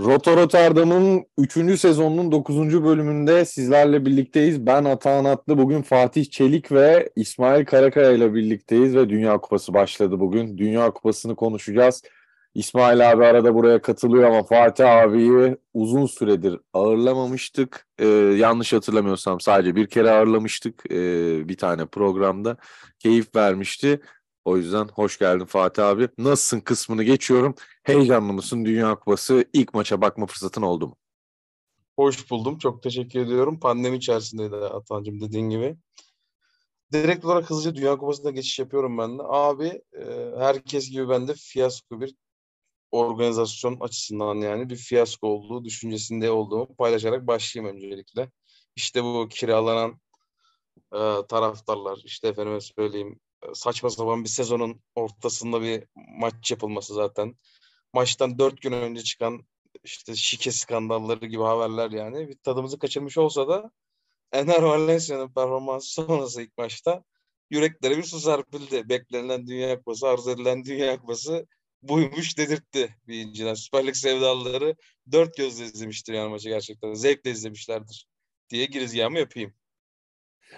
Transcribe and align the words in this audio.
Roto 0.00 0.36
Rotterdam'ın 0.36 1.26
3. 1.38 1.80
sezonunun 1.80 2.32
9. 2.32 2.84
bölümünde 2.84 3.44
sizlerle 3.44 4.06
birlikteyiz. 4.06 4.66
Ben 4.66 4.84
Atahan 4.84 5.24
Atlı, 5.24 5.58
bugün 5.58 5.82
Fatih 5.82 6.24
Çelik 6.30 6.72
ve 6.72 7.10
İsmail 7.16 7.64
Karakaya 7.64 8.12
ile 8.12 8.34
birlikteyiz 8.34 8.96
ve 8.96 9.08
Dünya 9.08 9.38
Kupası 9.38 9.74
başladı 9.74 10.20
bugün. 10.20 10.58
Dünya 10.58 10.90
Kupası'nı 10.90 11.36
konuşacağız. 11.36 12.02
İsmail 12.54 13.10
abi 13.12 13.24
arada 13.24 13.54
buraya 13.54 13.82
katılıyor 13.82 14.24
ama 14.24 14.42
Fatih 14.42 14.90
abiyi 14.90 15.56
uzun 15.74 16.06
süredir 16.06 16.58
ağırlamamıştık. 16.72 17.86
Ee, 17.98 18.06
yanlış 18.36 18.72
hatırlamıyorsam 18.72 19.40
sadece 19.40 19.76
bir 19.76 19.86
kere 19.86 20.10
ağırlamıştık 20.10 20.82
ee, 20.90 21.48
bir 21.48 21.56
tane 21.56 21.86
programda. 21.86 22.56
Keyif 22.98 23.36
vermişti. 23.36 24.00
O 24.46 24.56
yüzden 24.56 24.88
hoş 24.88 25.18
geldin 25.18 25.44
Fatih 25.44 25.86
abi. 25.86 26.08
Nasılsın 26.18 26.60
kısmını 26.60 27.02
geçiyorum. 27.02 27.54
Heyecanlı 27.82 28.32
mısın 28.32 28.64
Dünya 28.64 28.94
Kupası? 28.94 29.44
İlk 29.52 29.74
maça 29.74 30.00
bakma 30.00 30.26
fırsatın 30.26 30.62
oldu 30.62 30.86
mu? 30.86 30.96
Hoş 31.96 32.30
buldum. 32.30 32.58
Çok 32.58 32.82
teşekkür 32.82 33.20
ediyorum. 33.20 33.60
Pandemi 33.60 33.96
içerisindeydi 33.96 34.56
Atancığım 34.56 35.20
dediğin 35.20 35.50
gibi. 35.50 35.76
Direkt 36.92 37.24
olarak 37.24 37.50
hızlıca 37.50 37.74
Dünya 37.74 37.96
Kupası'na 37.96 38.30
geçiş 38.30 38.58
yapıyorum 38.58 38.98
ben 38.98 39.18
de. 39.18 39.22
Abi 39.26 39.82
e, 39.92 40.30
herkes 40.38 40.90
gibi 40.90 41.08
ben 41.08 41.28
de 41.28 41.34
fiyasko 41.34 42.00
bir 42.00 42.14
organizasyon 42.90 43.80
açısından 43.80 44.34
yani 44.34 44.70
bir 44.70 44.76
fiyasko 44.76 45.26
olduğu 45.28 45.64
düşüncesinde 45.64 46.30
olduğumu 46.30 46.76
paylaşarak 46.76 47.26
başlayayım 47.26 47.76
öncelikle. 47.76 48.30
İşte 48.76 49.04
bu 49.04 49.28
kiralanan 49.30 50.00
e, 50.94 50.98
taraftarlar, 51.28 51.98
işte 52.04 52.28
efendime 52.28 52.60
söyleyeyim 52.60 53.20
saçma 53.54 53.90
sapan 53.90 54.24
bir 54.24 54.28
sezonun 54.28 54.80
ortasında 54.94 55.62
bir 55.62 55.84
maç 55.94 56.50
yapılması 56.50 56.94
zaten. 56.94 57.34
Maçtan 57.92 58.38
dört 58.38 58.62
gün 58.62 58.72
önce 58.72 59.02
çıkan 59.02 59.46
işte 59.84 60.14
şike 60.14 60.52
skandalları 60.52 61.26
gibi 61.26 61.42
haberler 61.42 61.90
yani. 61.90 62.28
Bir 62.28 62.38
tadımızı 62.38 62.78
kaçırmış 62.78 63.18
olsa 63.18 63.48
da 63.48 63.70
Ener 64.32 64.62
Valencia'nın 64.62 65.28
performansı 65.28 65.92
sonrası 65.92 66.42
ilk 66.42 66.58
maçta 66.58 67.04
yüreklere 67.50 67.98
bir 67.98 68.02
su 68.02 68.20
serpildi. 68.20 68.88
Beklenilen 68.88 69.46
Dünya 69.46 69.78
Kupası, 69.78 70.08
arzu 70.08 70.30
edilen 70.30 70.64
Dünya 70.64 71.00
Kupası 71.00 71.46
buymuş 71.82 72.38
dedirtti 72.38 72.96
bir 73.08 73.20
inciden. 73.20 73.54
Süper 73.54 73.86
Lig 73.86 73.94
sevdalıları 73.94 74.76
dört 75.12 75.36
gözle 75.36 75.64
izlemiştir 75.64 76.14
yani 76.14 76.30
maçı 76.30 76.48
gerçekten. 76.48 76.94
Zevkle 76.94 77.30
izlemişlerdir 77.30 78.06
diye 78.50 78.66
girizgahımı 78.66 79.18
yapayım. 79.18 79.54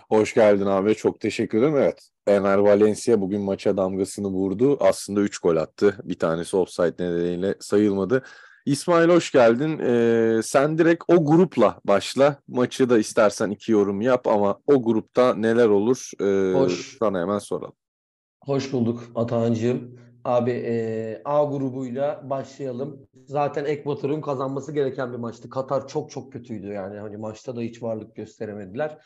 Hoş 0.09 0.35
geldin 0.35 0.67
abi. 0.67 0.95
Çok 0.95 1.21
teşekkür 1.21 1.59
ederim. 1.59 1.77
Evet. 1.77 2.11
Ener 2.29 2.59
Valencia 2.59 3.21
bugün 3.21 3.41
maça 3.41 3.77
damgasını 3.77 4.29
vurdu. 4.29 4.77
Aslında 4.81 5.21
3 5.21 5.39
gol 5.39 5.57
attı. 5.57 5.97
Bir 6.05 6.19
tanesi 6.19 6.57
offside 6.57 7.05
nedeniyle 7.05 7.55
sayılmadı. 7.61 8.23
İsmail 8.67 9.09
hoş 9.09 9.33
geldin. 9.33 9.79
Ee, 9.79 10.41
sen 10.43 10.79
direkt 10.79 11.05
o 11.09 11.25
grupla 11.25 11.81
başla. 11.85 12.37
Maçı 12.49 12.91
da 12.91 12.99
istersen 12.99 13.51
iki 13.51 13.73
yorum 13.73 14.01
yap 14.01 14.27
ama 14.27 14.59
o 14.67 14.83
grupta 14.83 15.35
neler 15.35 15.69
olur? 15.69 16.11
Ee, 16.21 16.59
hoş. 16.59 16.97
Sana 16.99 17.21
hemen 17.21 17.39
soralım. 17.39 17.75
Hoş 18.45 18.73
bulduk 18.73 19.03
Atahan'cığım. 19.15 20.01
Abi 20.25 20.51
e, 20.51 21.23
A 21.25 21.45
grubuyla 21.45 22.21
başlayalım. 22.31 23.09
Zaten 23.27 23.65
Ekvator'un 23.65 24.21
kazanması 24.21 24.73
gereken 24.73 25.13
bir 25.13 25.19
maçtı. 25.19 25.51
Katar 25.51 25.89
çok 25.89 26.11
çok 26.11 26.33
kötüydü 26.33 26.67
yani. 26.67 26.99
Hani 26.99 27.17
maçta 27.17 27.57
da 27.57 27.61
hiç 27.61 27.83
varlık 27.83 28.17
gösteremediler. 28.17 28.99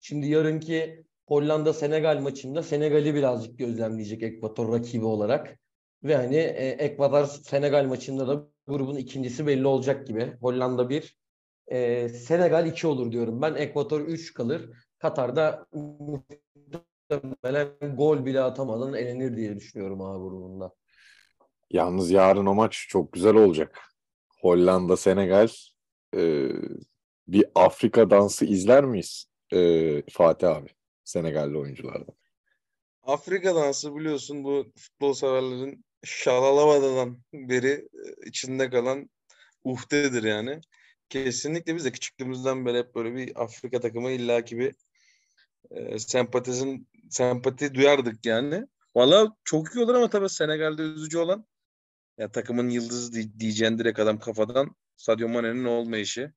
Şimdi 0.00 0.26
yarınki 0.26 1.04
Hollanda-Senegal 1.26 2.20
maçında 2.20 2.62
Senegal'i 2.62 3.14
birazcık 3.14 3.58
gözlemleyecek 3.58 4.22
Ekvator 4.22 4.72
rakibi 4.72 5.04
olarak. 5.04 5.58
Ve 6.04 6.16
hani 6.16 6.36
e, 6.36 6.68
Ekvador-Senegal 6.68 7.86
maçında 7.86 8.28
da 8.28 8.46
grubun 8.66 8.96
ikincisi 8.96 9.46
belli 9.46 9.66
olacak 9.66 10.06
gibi. 10.06 10.36
Hollanda 10.40 10.88
1, 10.88 11.16
e, 11.66 12.08
Senegal 12.08 12.66
2 12.66 12.86
olur 12.86 13.12
diyorum. 13.12 13.42
Ben 13.42 13.54
Ekvator 13.54 14.00
3 14.00 14.34
kalır. 14.34 14.70
Katar'da 14.98 15.66
muhtemelen 17.10 17.96
gol 17.96 18.24
bile 18.24 18.40
atamadan 18.40 18.94
elenir 18.94 19.36
diye 19.36 19.56
düşünüyorum 19.56 20.02
A 20.02 20.18
grubunda. 20.18 20.72
Yalnız 21.70 22.10
yarın 22.10 22.46
o 22.46 22.54
maç 22.54 22.86
çok 22.88 23.12
güzel 23.12 23.34
olacak. 23.34 23.80
Hollanda, 24.40 24.96
Senegal 24.96 25.48
e, 26.16 26.48
bir 27.28 27.44
Afrika 27.54 28.10
dansı 28.10 28.44
izler 28.44 28.84
miyiz? 28.84 29.26
e, 29.52 30.02
Fatih 30.10 30.48
abi 30.48 30.68
Senegalli 31.04 31.58
oyunculardan. 31.58 32.14
Afrika 33.02 33.54
dansı 33.54 33.96
biliyorsun 33.96 34.44
bu 34.44 34.72
futbol 34.76 35.12
severlerin 35.12 35.84
şalalamadan 36.04 37.22
beri 37.32 37.88
e, 37.92 38.28
içinde 38.28 38.70
kalan 38.70 39.10
uhdedir 39.64 40.22
yani. 40.22 40.60
Kesinlikle 41.08 41.76
biz 41.76 41.84
de 41.84 41.92
küçüklüğümüzden 41.92 42.66
beri 42.66 42.78
hep 42.78 42.94
böyle 42.94 43.14
bir 43.14 43.42
Afrika 43.42 43.80
takımı 43.80 44.10
illaki 44.10 44.58
bir 44.58 44.74
e, 45.70 45.98
sempatizm 45.98 46.78
sempati 47.10 47.74
duyardık 47.74 48.26
yani. 48.26 48.66
Valla 48.96 49.36
çok 49.44 49.74
iyi 49.74 49.84
olur 49.84 49.94
ama 49.94 50.10
tabii 50.10 50.28
Senegal'de 50.28 50.82
üzücü 50.82 51.18
olan 51.18 51.46
ya 52.18 52.30
takımın 52.30 52.70
yıldızı 52.70 53.12
diyeceğin 53.40 53.78
direkt 53.78 53.98
adam 53.98 54.18
kafadan 54.18 54.76
Sadio 54.96 55.28
Mane'nin 55.28 55.64
olmayışı. 55.64 56.32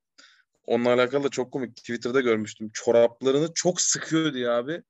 Onunla 0.67 0.94
alakalı 0.94 1.23
da 1.23 1.29
çok 1.29 1.51
komik. 1.51 1.75
Twitter'da 1.75 2.22
görmüştüm. 2.22 2.69
Çoraplarını 2.73 3.53
çok 3.53 3.81
sıkıyor 3.81 4.33
diye 4.33 4.50
abi. 4.50 4.83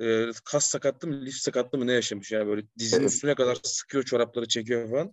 E, 0.00 0.30
kas 0.44 0.66
sakatlı 0.66 1.08
mı, 1.08 1.24
lif 1.24 1.34
sakatlı 1.34 1.78
mı 1.78 1.86
ne 1.86 1.92
yaşamış 1.92 2.32
ya 2.32 2.46
böyle 2.46 2.66
dizinin 2.78 3.06
üstüne 3.06 3.34
kadar 3.34 3.58
sıkıyor 3.62 4.04
çorapları 4.04 4.48
çekiyor 4.48 4.90
falan. 4.90 5.12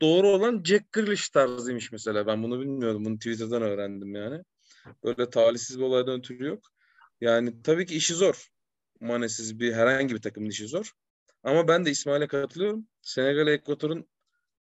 Doğru 0.00 0.28
olan 0.28 0.62
Jack 0.64 0.92
Grealish 0.92 1.28
tarzıymış 1.28 1.92
mesela. 1.92 2.26
Ben 2.26 2.42
bunu 2.42 2.60
bilmiyordum. 2.60 3.04
Bunu 3.04 3.18
Twitter'dan 3.18 3.62
öğrendim 3.62 4.14
yani. 4.14 4.42
Böyle 5.04 5.30
talihsiz 5.30 5.78
bir 5.78 5.84
olaydan 5.84 6.18
ötürü 6.18 6.46
yok. 6.46 6.64
Yani 7.20 7.62
tabii 7.62 7.86
ki 7.86 7.94
işi 7.94 8.14
zor. 8.14 8.48
Manesiz 9.00 9.60
bir 9.60 9.72
herhangi 9.72 10.14
bir 10.14 10.22
takımın 10.22 10.48
işi 10.48 10.68
zor. 10.68 10.92
Ama 11.42 11.68
ben 11.68 11.84
de 11.84 11.90
İsmail'e 11.90 12.26
katılıyorum. 12.26 12.86
Senegal 13.02 13.46
Ekvator'un 13.46 14.08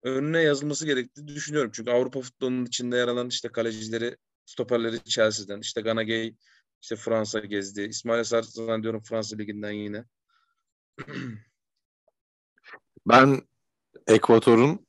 önüne 0.02 0.42
yazılması 0.42 0.86
gerektiğini 0.86 1.28
düşünüyorum. 1.28 1.70
Çünkü 1.74 1.90
Avrupa 1.90 2.20
futbolunun 2.20 2.66
içinde 2.66 2.96
yer 2.96 3.08
alan 3.08 3.28
işte 3.28 3.48
kalecileri 3.48 4.16
stoperleri 4.46 5.04
Chelsea'den. 5.04 5.60
İşte 5.60 5.80
Gana 5.80 6.02
Gay 6.02 6.34
işte 6.82 6.96
Fransa 6.96 7.38
gezdi. 7.40 7.82
İsmail 7.82 8.20
Asar 8.20 8.42
zannediyorum 8.42 9.00
Fransa 9.00 9.36
Ligi'nden 9.36 9.70
yine. 9.70 10.04
ben 13.06 13.42
Ekvator'un 14.06 14.86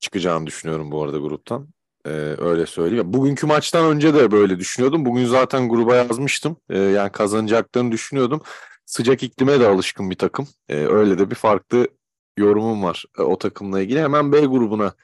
çıkacağını 0.00 0.46
düşünüyorum 0.46 0.90
bu 0.90 1.02
arada 1.02 1.18
gruptan. 1.18 1.68
Ee, 2.06 2.10
öyle 2.38 2.66
söyleyeyim. 2.66 3.12
Bugünkü 3.12 3.46
maçtan 3.46 3.86
önce 3.86 4.14
de 4.14 4.30
böyle 4.30 4.58
düşünüyordum. 4.58 5.04
Bugün 5.04 5.24
zaten 5.24 5.68
gruba 5.68 5.96
yazmıştım. 5.96 6.56
Ee, 6.70 6.78
yani 6.78 7.12
kazanacaklarını 7.12 7.92
düşünüyordum. 7.92 8.42
Sıcak 8.86 9.22
iklime 9.22 9.60
de 9.60 9.66
alışkın 9.66 10.10
bir 10.10 10.18
takım. 10.18 10.48
Ee, 10.68 10.76
öyle 10.76 11.18
de 11.18 11.30
bir 11.30 11.34
farklı 11.34 11.88
yorumum 12.36 12.82
var 12.82 13.04
e, 13.18 13.22
o 13.22 13.38
takımla 13.38 13.80
ilgili. 13.80 14.00
Hemen 14.00 14.32
B 14.32 14.40
grubuna 14.40 14.94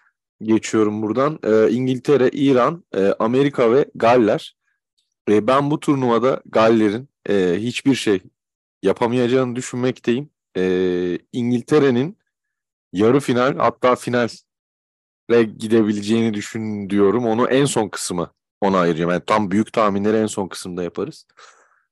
geçiyorum 0.42 1.02
buradan. 1.02 1.38
E, 1.44 1.70
İngiltere, 1.70 2.28
İran, 2.28 2.84
e, 2.94 3.12
Amerika 3.18 3.72
ve 3.72 3.86
Galler. 3.94 4.56
E, 5.28 5.46
ben 5.46 5.70
bu 5.70 5.80
turnuvada 5.80 6.42
Galler'in 6.46 7.08
e, 7.28 7.56
hiçbir 7.58 7.94
şey 7.94 8.20
yapamayacağını 8.82 9.56
düşünmekteyim. 9.56 10.30
E, 10.56 11.18
İngiltere'nin 11.32 12.18
yarı 12.92 13.20
final 13.20 13.56
hatta 13.56 13.96
finale 13.96 14.28
gidebileceğini 15.58 16.34
düşün 16.34 16.90
diyorum. 16.90 17.26
Onu 17.26 17.48
en 17.48 17.64
son 17.64 17.88
kısmı 17.88 18.30
ona 18.60 18.78
ayıracağım. 18.78 19.10
Yani 19.10 19.22
tam 19.26 19.50
büyük 19.50 19.72
tahminleri 19.72 20.16
en 20.16 20.26
son 20.26 20.48
kısımda 20.48 20.82
yaparız. 20.82 21.26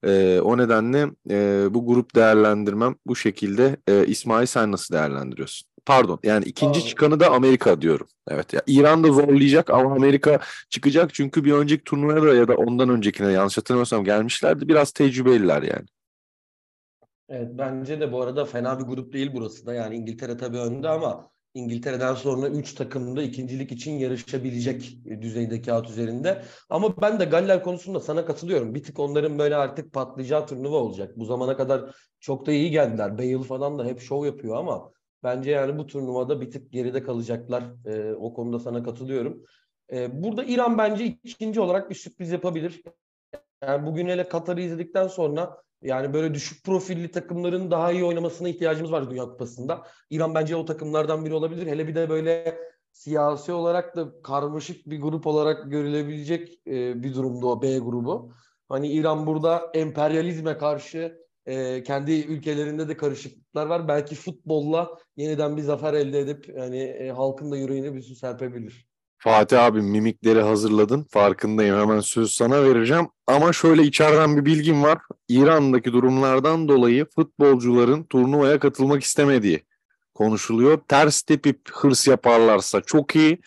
E, 0.05 0.41
o 0.41 0.59
nedenle 0.59 1.11
e, 1.31 1.67
bu 1.75 1.87
grup 1.87 2.15
değerlendirmem 2.15 2.97
bu 3.07 3.17
şekilde. 3.17 3.77
E, 3.89 4.07
İsmail 4.07 4.47
sen 4.47 4.73
nasıl 4.73 4.95
değerlendiriyorsun? 4.95 5.74
Pardon 5.87 6.19
yani 6.23 6.45
ikinci 6.45 6.81
Aa. 6.81 6.83
çıkanı 6.83 7.21
da 7.21 7.31
Amerika 7.31 7.81
diyorum. 7.81 8.07
Evet 8.29 8.53
ya 8.53 8.63
İran 8.67 9.05
da 9.05 9.13
zorlayacak 9.13 9.71
ama 9.71 9.95
Amerika 9.95 10.41
çıkacak 10.71 11.15
çünkü 11.15 11.45
bir 11.45 11.53
önceki 11.53 11.85
turnuvaya 11.85 12.23
da 12.23 12.35
ya 12.35 12.49
da 12.49 12.55
ondan 12.55 12.89
öncekine 12.89 13.33
yanlış 13.33 13.59
hatırlamıyorsam 13.59 14.05
gelmişlerdi. 14.05 14.69
Biraz 14.69 14.93
tecrübeliler 14.93 15.63
yani. 15.63 15.87
Evet 17.29 17.49
bence 17.53 18.01
de 18.01 18.13
bu 18.13 18.23
arada 18.23 18.45
fena 18.45 18.79
bir 18.79 18.85
grup 18.85 19.13
değil 19.13 19.31
burası 19.35 19.67
da. 19.67 19.75
Yani 19.75 19.97
İngiltere 19.97 20.37
tabii 20.37 20.59
önde 20.59 20.89
ama 20.89 21.31
İngiltere'den 21.55 22.15
sonra 22.15 22.49
3 22.49 22.75
takım 22.75 23.17
da 23.17 23.23
ikincilik 23.23 23.73
için 23.73 23.93
yarışabilecek 23.93 24.99
düzeyde 25.23 25.63
kağıt 25.63 25.91
üzerinde. 25.91 26.43
Ama 26.71 27.01
ben 27.03 27.21
de 27.21 27.25
Galler 27.25 27.63
konusunda 27.63 28.01
sana 28.01 28.27
katılıyorum. 28.27 28.75
Bir 28.75 28.83
tık 28.83 28.99
onların 28.99 29.39
böyle 29.39 29.57
artık 29.57 29.93
patlayacağı 29.93 30.47
turnuva 30.47 30.77
olacak. 30.77 31.13
Bu 31.17 31.25
zamana 31.25 31.57
kadar 31.57 31.95
çok 32.21 32.47
da 32.47 32.53
iyi 32.53 32.71
geldiler. 32.71 33.19
Bale 33.19 33.43
falan 33.43 33.79
da 33.79 33.85
hep 33.85 34.01
şov 34.01 34.27
yapıyor 34.27 34.57
ama 34.57 34.91
bence 35.25 35.51
yani 35.51 35.79
bu 35.79 35.87
turnuvada 35.87 36.41
bir 36.41 36.51
tık 36.51 36.73
geride 36.73 37.03
kalacaklar. 37.03 37.65
E, 37.87 38.13
o 38.15 38.35
konuda 38.35 38.59
sana 38.59 38.83
katılıyorum. 38.83 39.45
E, 39.93 40.23
burada 40.23 40.45
İran 40.45 40.79
bence 40.79 41.05
ikinci 41.05 41.61
olarak 41.61 41.91
bir 41.91 41.95
sürpriz 41.95 42.33
yapabilir. 42.33 42.83
Yani 43.63 43.87
bugün 43.87 44.09
hele 44.09 44.29
Katar'ı 44.29 44.61
izledikten 44.61 45.09
sonra 45.09 45.63
yani 45.83 46.15
böyle 46.15 46.35
düşük 46.35 46.65
profilli 46.65 47.11
takımların 47.11 47.71
daha 47.71 47.93
iyi 47.93 48.05
oynamasına 48.05 48.49
ihtiyacımız 48.49 48.93
var 48.93 49.11
Dünya 49.11 49.25
Kupası'nda. 49.25 49.87
İran 50.11 50.35
bence 50.35 50.57
o 50.57 50.65
takımlardan 50.65 51.25
biri 51.25 51.35
olabilir. 51.35 51.67
Hele 51.67 51.89
bir 51.89 51.95
de 51.95 52.09
böyle 52.11 52.59
siyasi 52.93 53.53
olarak 53.53 53.97
da 53.97 54.23
karmaşık 54.23 54.87
bir 54.87 55.01
grup 55.01 55.27
olarak 55.27 55.71
görülebilecek 55.71 56.61
e, 56.67 57.03
bir 57.03 57.15
durumda 57.15 57.47
o 57.47 57.63
B 57.63 57.79
grubu. 57.79 58.33
Hani 58.69 58.89
İran 58.89 59.27
burada 59.27 59.71
emperyalizme 59.75 60.59
karşı 60.59 61.24
e, 61.47 61.83
kendi 61.83 62.13
ülkelerinde 62.13 62.89
de 62.89 62.97
karışıklıklar 62.97 63.67
var. 63.67 63.89
Belki 63.89 64.15
futbolla 64.15 64.99
yeniden 65.17 65.57
bir 65.57 65.63
zafer 65.63 65.95
elde 65.95 66.19
edip 66.19 66.49
yani 66.57 66.79
e, 66.79 67.11
halkın 67.11 67.51
da 67.53 67.57
yüreğine 67.57 67.95
bir 67.95 68.03
su 68.03 68.15
serpebilir. 68.15 68.87
Fatih 69.19 69.65
abi 69.65 69.83
mimikleri 69.83 70.41
hazırladın. 70.41 71.07
Farkındayım. 71.11 71.79
Hemen 71.79 72.01
söz 72.01 72.33
sana 72.33 72.65
vereceğim. 72.65 73.09
Ama 73.27 73.53
şöyle 73.53 73.83
içeriden 73.83 74.37
bir 74.37 74.45
bilgim 74.45 74.83
var. 74.83 74.99
İran'daki 75.29 75.93
durumlardan 75.93 76.69
dolayı 76.69 77.07
futbolcuların 77.15 78.05
turnuvaya 78.05 78.59
katılmak 78.59 79.03
istemediği 79.03 79.65
konuşuluyor. 80.15 80.79
Ters 80.89 81.23
tepip 81.23 81.71
hırs 81.73 82.09
yaparlarsa 82.09 82.81
çok 82.81 83.17
iyi. 83.17 83.39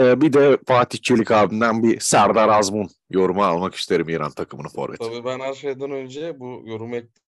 Ee, 0.00 0.20
bir 0.20 0.32
de 0.32 0.58
Fatih 0.66 0.98
Çelik 0.98 1.30
abimden 1.30 1.82
bir 1.82 2.00
Serdar 2.00 2.48
Azmun 2.48 2.88
yorumu 3.10 3.44
almak 3.44 3.74
isterim 3.74 4.08
İran 4.08 4.30
takımının 4.30 4.68
forveti. 4.68 5.04
Tabii 5.04 5.24
ben 5.24 5.40
her 5.40 5.54
şeyden 5.54 5.90
önce 5.90 6.40
bu 6.40 6.62
yorumu 6.64 6.96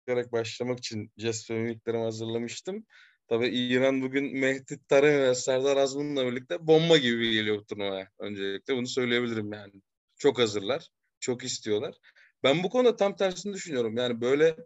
ekleyerek 0.08 0.32
başlamak 0.32 0.78
için 0.78 1.12
jest 1.16 1.50
ve 1.50 1.78
hazırlamıştım. 1.86 2.86
Tabii 3.28 3.48
İran 3.48 4.02
bugün 4.02 4.38
Mehdi 4.38 4.78
Taremi 4.88 5.22
ve 5.22 5.34
Serdar 5.34 5.76
Azmun'la 5.76 6.26
birlikte 6.26 6.66
bomba 6.66 6.96
gibi 6.96 7.32
geliyor 7.32 7.58
bu 7.58 7.66
turnuvaya. 7.66 8.08
Öncelikle 8.18 8.76
bunu 8.76 8.86
söyleyebilirim 8.86 9.52
yani. 9.52 9.72
Çok 10.18 10.38
hazırlar, 10.38 10.88
çok 11.20 11.44
istiyorlar. 11.44 11.94
Ben 12.42 12.62
bu 12.62 12.70
konuda 12.70 12.96
tam 12.96 13.16
tersini 13.16 13.54
düşünüyorum. 13.54 13.96
Yani 13.96 14.20
böyle 14.20 14.56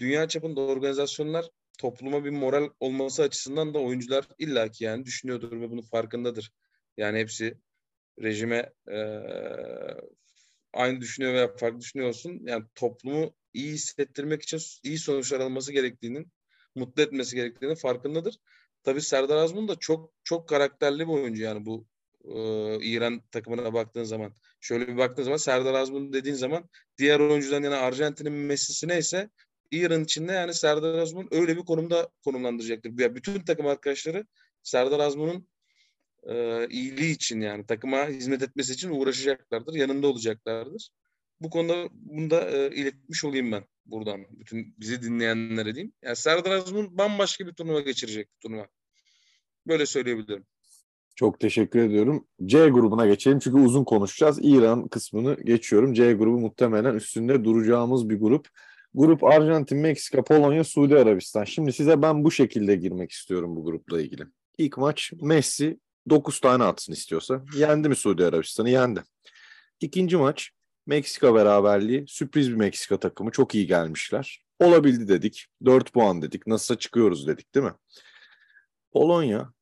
dünya 0.00 0.28
çapında 0.28 0.60
organizasyonlar 0.60 1.46
topluma 1.78 2.24
bir 2.24 2.30
moral 2.30 2.68
olması 2.80 3.22
açısından 3.22 3.74
da 3.74 3.78
oyuncular 3.78 4.28
illaki 4.38 4.84
yani 4.84 5.04
düşünüyordur 5.04 5.60
ve 5.60 5.70
bunun 5.70 5.82
farkındadır. 5.82 6.52
Yani 6.96 7.18
hepsi 7.18 7.58
rejime 8.22 8.72
e, 8.90 8.98
aynı 10.72 11.00
düşünüyor 11.00 11.34
veya 11.34 11.56
farklı 11.56 11.80
düşünüyorsun. 11.80 12.40
Yani 12.44 12.64
toplumu 12.74 13.34
iyi 13.54 13.72
hissettirmek 13.72 14.42
için 14.42 14.60
iyi 14.82 14.98
sonuçlar 14.98 15.40
alması 15.40 15.72
gerektiğinin 15.72 16.32
mutlu 16.74 17.02
etmesi 17.02 17.36
gerektiğinin 17.36 17.74
farkındadır. 17.74 18.38
Tabii 18.82 19.00
Serdar 19.00 19.36
Azmun 19.36 19.68
da 19.68 19.76
çok 19.76 20.12
çok 20.24 20.48
karakterli 20.48 21.08
bir 21.08 21.12
oyuncu 21.12 21.42
yani 21.42 21.66
bu 21.66 21.86
e, 22.24 22.34
İran 22.84 23.20
takımına 23.30 23.74
baktığın 23.74 24.04
zaman. 24.04 24.34
Şöyle 24.60 24.88
bir 24.88 24.96
baktığın 24.96 25.22
zaman 25.22 25.36
Serdar 25.36 25.74
Azmun 25.74 26.12
dediğin 26.12 26.36
zaman 26.36 26.68
diğer 26.98 27.20
oyuncudan 27.20 27.62
yani 27.62 27.74
Arjantin'in 27.74 28.32
Messi'si 28.32 28.88
neyse 28.88 29.30
İran 29.70 30.04
içinde 30.04 30.32
yani 30.32 30.54
Serdar 30.54 30.98
Azmun 30.98 31.28
öyle 31.30 31.56
bir 31.56 31.64
konumda 31.64 32.08
konumlandıracaktır. 32.24 32.98
Yani 32.98 33.16
bütün 33.16 33.40
takım 33.40 33.66
arkadaşları 33.66 34.26
Serdar 34.62 35.00
Azmun'un 35.00 35.48
e, 36.26 36.66
iyiliği 36.68 37.14
için 37.14 37.40
yani 37.40 37.66
takıma 37.66 38.08
hizmet 38.08 38.42
etmesi 38.42 38.72
için 38.72 38.90
uğraşacaklardır. 38.90 39.74
Yanında 39.74 40.06
olacaklardır. 40.06 40.90
Bu 41.44 41.50
konuda 41.50 41.88
bunu 41.92 42.30
da 42.30 42.50
e, 42.50 42.74
iletmiş 42.74 43.24
olayım 43.24 43.52
ben 43.52 43.64
buradan. 43.86 44.26
Bütün 44.30 44.74
bizi 44.80 45.02
dinleyenlere 45.02 45.74
diyeyim. 45.74 45.92
Yani 46.02 46.16
Serdar 46.16 46.50
Azmun 46.50 46.98
bambaşka 46.98 47.46
bir 47.46 47.52
turnuva 47.52 47.80
geçirecek 47.80 48.28
turnuva. 48.40 48.68
Böyle 49.66 49.86
söyleyebilirim. 49.86 50.46
Çok 51.16 51.40
teşekkür 51.40 51.78
ediyorum. 51.78 52.26
C 52.46 52.68
grubuna 52.68 53.06
geçelim 53.06 53.38
çünkü 53.38 53.58
uzun 53.58 53.84
konuşacağız. 53.84 54.38
İran 54.42 54.88
kısmını 54.88 55.36
geçiyorum. 55.44 55.94
C 55.94 56.12
grubu 56.12 56.40
muhtemelen 56.40 56.94
üstünde 56.94 57.44
duracağımız 57.44 58.10
bir 58.10 58.20
grup. 58.20 58.48
Grup 58.94 59.24
Arjantin, 59.24 59.78
Meksika, 59.78 60.24
Polonya, 60.24 60.64
Suudi 60.64 60.98
Arabistan. 60.98 61.44
Şimdi 61.44 61.72
size 61.72 62.02
ben 62.02 62.24
bu 62.24 62.30
şekilde 62.30 62.76
girmek 62.76 63.12
istiyorum 63.12 63.56
bu 63.56 63.64
grupla 63.64 64.00
ilgili. 64.00 64.22
İlk 64.58 64.78
maç 64.78 65.12
Messi 65.20 65.78
9 66.10 66.40
tane 66.40 66.64
atsın 66.64 66.92
istiyorsa. 66.92 67.44
Yendi 67.56 67.88
mi 67.88 67.96
Suudi 67.96 68.24
Arabistan'ı? 68.24 68.70
Yendi. 68.70 69.02
İkinci 69.80 70.16
maç 70.16 70.50
Meksika 70.86 71.34
beraberliği. 71.34 72.04
Sürpriz 72.08 72.50
bir 72.50 72.56
Meksika 72.56 73.00
takımı. 73.00 73.30
Çok 73.30 73.54
iyi 73.54 73.66
gelmişler. 73.66 74.44
Olabildi 74.58 75.08
dedik. 75.08 75.46
4 75.64 75.92
puan 75.92 76.22
dedik. 76.22 76.46
Nasılsa 76.46 76.78
çıkıyoruz 76.78 77.26
dedik 77.26 77.54
değil 77.54 77.66
mi? 77.66 77.74
Polonya 78.92 79.52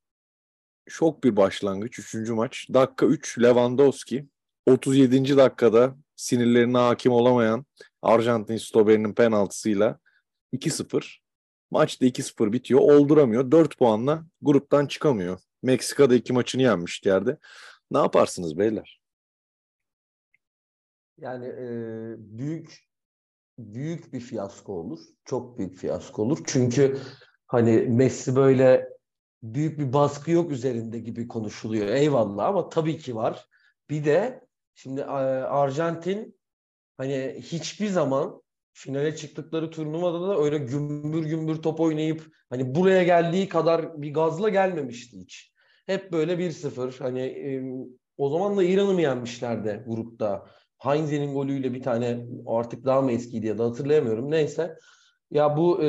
şok 0.89 1.25
bir 1.25 1.37
başlangıç. 1.37 1.99
Üçüncü 1.99 2.33
maç. 2.33 2.67
Dakika 2.75 3.07
3 3.07 3.39
Lewandowski. 3.39 4.27
37. 4.67 5.37
dakikada 5.37 5.97
sinirlerine 6.17 6.79
hakim 6.79 7.13
olamayan 7.13 7.67
Arjantin 8.03 8.57
stoperinin 8.57 9.15
penaltısıyla 9.15 9.99
2-0. 10.53 11.19
Maçta 11.71 12.07
2-0 12.07 12.53
bitiyor. 12.53 12.81
Olduramıyor. 12.81 13.51
4 13.51 13.79
puanla 13.79 14.25
gruptan 14.43 14.87
çıkamıyor. 14.87 15.41
Meksika'da 15.63 16.15
iki 16.15 16.33
maçını 16.33 16.63
yenmişti 16.63 17.09
yerde. 17.09 17.39
Ne 17.91 17.99
yaparsınız 17.99 18.59
beyler? 18.59 19.02
Yani 21.19 21.47
e, 21.47 21.67
büyük 22.19 22.93
büyük 23.59 24.13
bir 24.13 24.21
fiyasko 24.21 24.73
olur. 24.73 24.99
Çok 25.25 25.59
büyük 25.59 25.77
fiyasko 25.77 26.23
olur. 26.23 26.39
Çünkü 26.47 26.99
hani 27.47 27.73
Messi 27.77 28.37
böyle 28.37 28.89
büyük 29.43 29.79
bir 29.79 29.93
baskı 29.93 30.31
yok 30.31 30.53
üzerinde 30.53 30.99
gibi 30.99 31.29
konuşuluyor. 31.29 31.87
Eyvallah 31.87 32.47
ama 32.47 32.69
tabii 32.69 32.99
ki 32.99 33.17
var. 33.17 33.47
Bir 33.91 34.05
de 34.05 34.47
şimdi 34.75 35.05
Arjantin 35.05 36.39
hani 36.97 37.37
hiçbir 37.43 37.89
zaman 37.89 38.43
finale 38.73 39.17
çıktıkları 39.17 39.71
turnuvada 39.71 40.29
da 40.29 40.39
öyle 40.39 40.59
gümbür 40.59 41.25
gümbür 41.25 41.57
top 41.57 41.81
oynayıp 41.81 42.27
hani 42.51 42.75
buraya 42.75 43.03
geldiği 43.03 43.49
kadar 43.49 44.03
bir 44.03 44.15
gazla 44.15 44.49
gelmemişti 44.49 45.21
hiç. 45.21 45.53
Hep 45.87 46.13
böyle 46.13 46.39
1-0 46.39 46.99
hani 46.99 47.23
o 48.17 48.31
zaman 48.31 48.57
da 48.57 48.63
İran'ı 48.63 48.93
mı 48.93 49.01
yenmişlerdi 49.03 49.85
grupta? 49.87 50.47
Heinze'nin 50.85 51.35
golüyle 51.35 51.75
bir 51.75 51.83
tane 51.83 52.27
artık 52.47 52.85
daha 52.85 53.03
mı 53.03 53.13
eskiydi 53.13 53.47
ya 53.47 53.59
da 53.59 53.65
hatırlayamıyorum. 53.65 54.31
Neyse. 54.31 54.79
Ya 55.31 55.57
bu 55.57 55.83
e, 55.83 55.89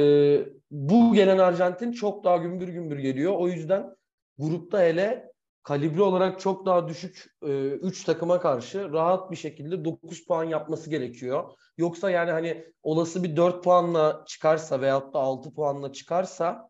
bu 0.72 1.14
gelen 1.14 1.38
Arjantin 1.38 1.92
çok 1.92 2.24
daha 2.24 2.38
gümbür 2.38 2.68
gümbür 2.68 3.00
geliyor. 3.00 3.34
O 3.38 3.48
yüzden 3.48 3.96
grupta 4.38 4.82
hele 4.82 5.32
kalibre 5.64 6.02
olarak 6.02 6.40
çok 6.40 6.66
daha 6.66 6.88
düşük 6.88 7.26
3 7.42 8.02
e, 8.02 8.06
takıma 8.06 8.40
karşı 8.40 8.94
rahat 8.94 9.32
bir 9.32 9.36
şekilde 9.36 9.86
9 9.86 10.26
puan 10.26 10.44
yapması 10.44 10.90
gerekiyor. 10.90 11.52
Yoksa 11.78 12.12
yani 12.12 12.32
hani 12.32 12.66
olası 12.84 13.24
bir 13.24 13.36
4 13.36 13.64
puanla 13.64 14.24
çıkarsa 14.28 14.82
veyahut 14.82 15.14
da 15.14 15.20
6 15.20 15.54
puanla 15.54 15.92
çıkarsa 15.92 16.70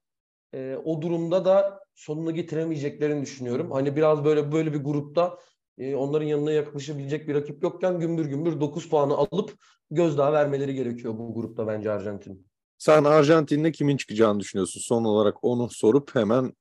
e, 0.54 0.78
o 0.86 1.02
durumda 1.02 1.46
da 1.46 1.80
sonunu 1.96 2.34
getiremeyeceklerini 2.34 3.22
düşünüyorum. 3.22 3.72
Hani 3.72 3.96
biraz 3.96 4.26
böyle 4.26 4.52
böyle 4.52 4.74
bir 4.74 4.84
grupta 4.84 5.38
e, 5.78 5.96
onların 5.96 6.26
yanına 6.26 6.52
yaklaşabilecek 6.52 7.28
bir 7.28 7.36
rakip 7.36 7.64
yokken 7.64 8.00
gümbür 8.00 8.26
gümbür 8.26 8.60
9 8.60 8.90
puanı 8.90 9.14
alıp 9.14 9.54
gözdağı 9.92 10.34
vermeleri 10.34 10.74
gerekiyor 10.74 11.18
bu 11.18 11.34
grupta 11.34 11.68
bence 11.68 11.92
Arjantin. 11.92 12.48
Sen 12.78 13.04
Arjantin'de 13.04 13.72
kimin 13.72 13.98
çıkacağını 13.98 14.40
düşünüyorsun? 14.40 14.82
Son 14.82 15.04
olarak 15.04 15.44
onu 15.44 15.70
sorup 15.70 16.16
hemen 16.16 16.54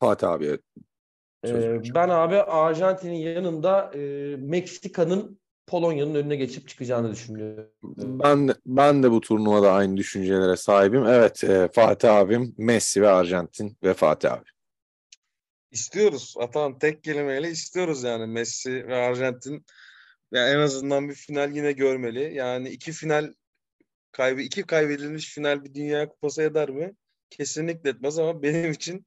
Fatih 0.00 0.30
abiye 0.30 0.58
ee, 1.46 1.94
ben 1.94 2.08
abi 2.08 2.36
Arjantin'in 2.36 3.14
yanında 3.14 3.90
e, 3.94 4.36
Meksika'nın 4.36 5.40
Polonya'nın 5.66 6.14
önüne 6.14 6.36
geçip 6.36 6.68
çıkacağını 6.68 7.10
düşünüyorum. 7.12 7.70
Ben 7.96 8.54
ben 8.66 9.02
de 9.02 9.10
bu 9.10 9.20
turnuvada 9.20 9.72
aynı 9.72 9.96
düşüncelere 9.96 10.56
sahibim. 10.56 11.06
Evet 11.06 11.44
e, 11.44 11.68
Fatih 11.72 12.14
abim 12.14 12.54
Messi 12.58 13.02
ve 13.02 13.08
Arjantin 13.08 13.76
ve 13.82 13.94
Fatih 13.94 14.32
abi. 14.32 14.44
İstiyoruz. 15.70 16.34
Atan 16.38 16.78
tek 16.78 17.04
kelimeyle 17.04 17.50
istiyoruz 17.50 18.02
yani 18.02 18.26
Messi 18.26 18.88
ve 18.88 18.96
Arjantin. 18.96 19.64
Yani 20.32 20.50
en 20.50 20.58
azından 20.58 21.08
bir 21.08 21.14
final 21.14 21.56
yine 21.56 21.72
görmeli. 21.72 22.34
Yani 22.34 22.68
iki 22.68 22.92
final 22.92 23.34
kaybı 24.12 24.40
iki 24.40 24.62
kaybedilmiş 24.62 25.34
final 25.34 25.64
bir 25.64 25.74
Dünya 25.74 26.08
Kupası 26.08 26.42
eder 26.42 26.70
mi? 26.70 26.94
Kesinlikle 27.30 27.90
etmez 27.90 28.18
ama 28.18 28.42
benim 28.42 28.72
için 28.72 29.06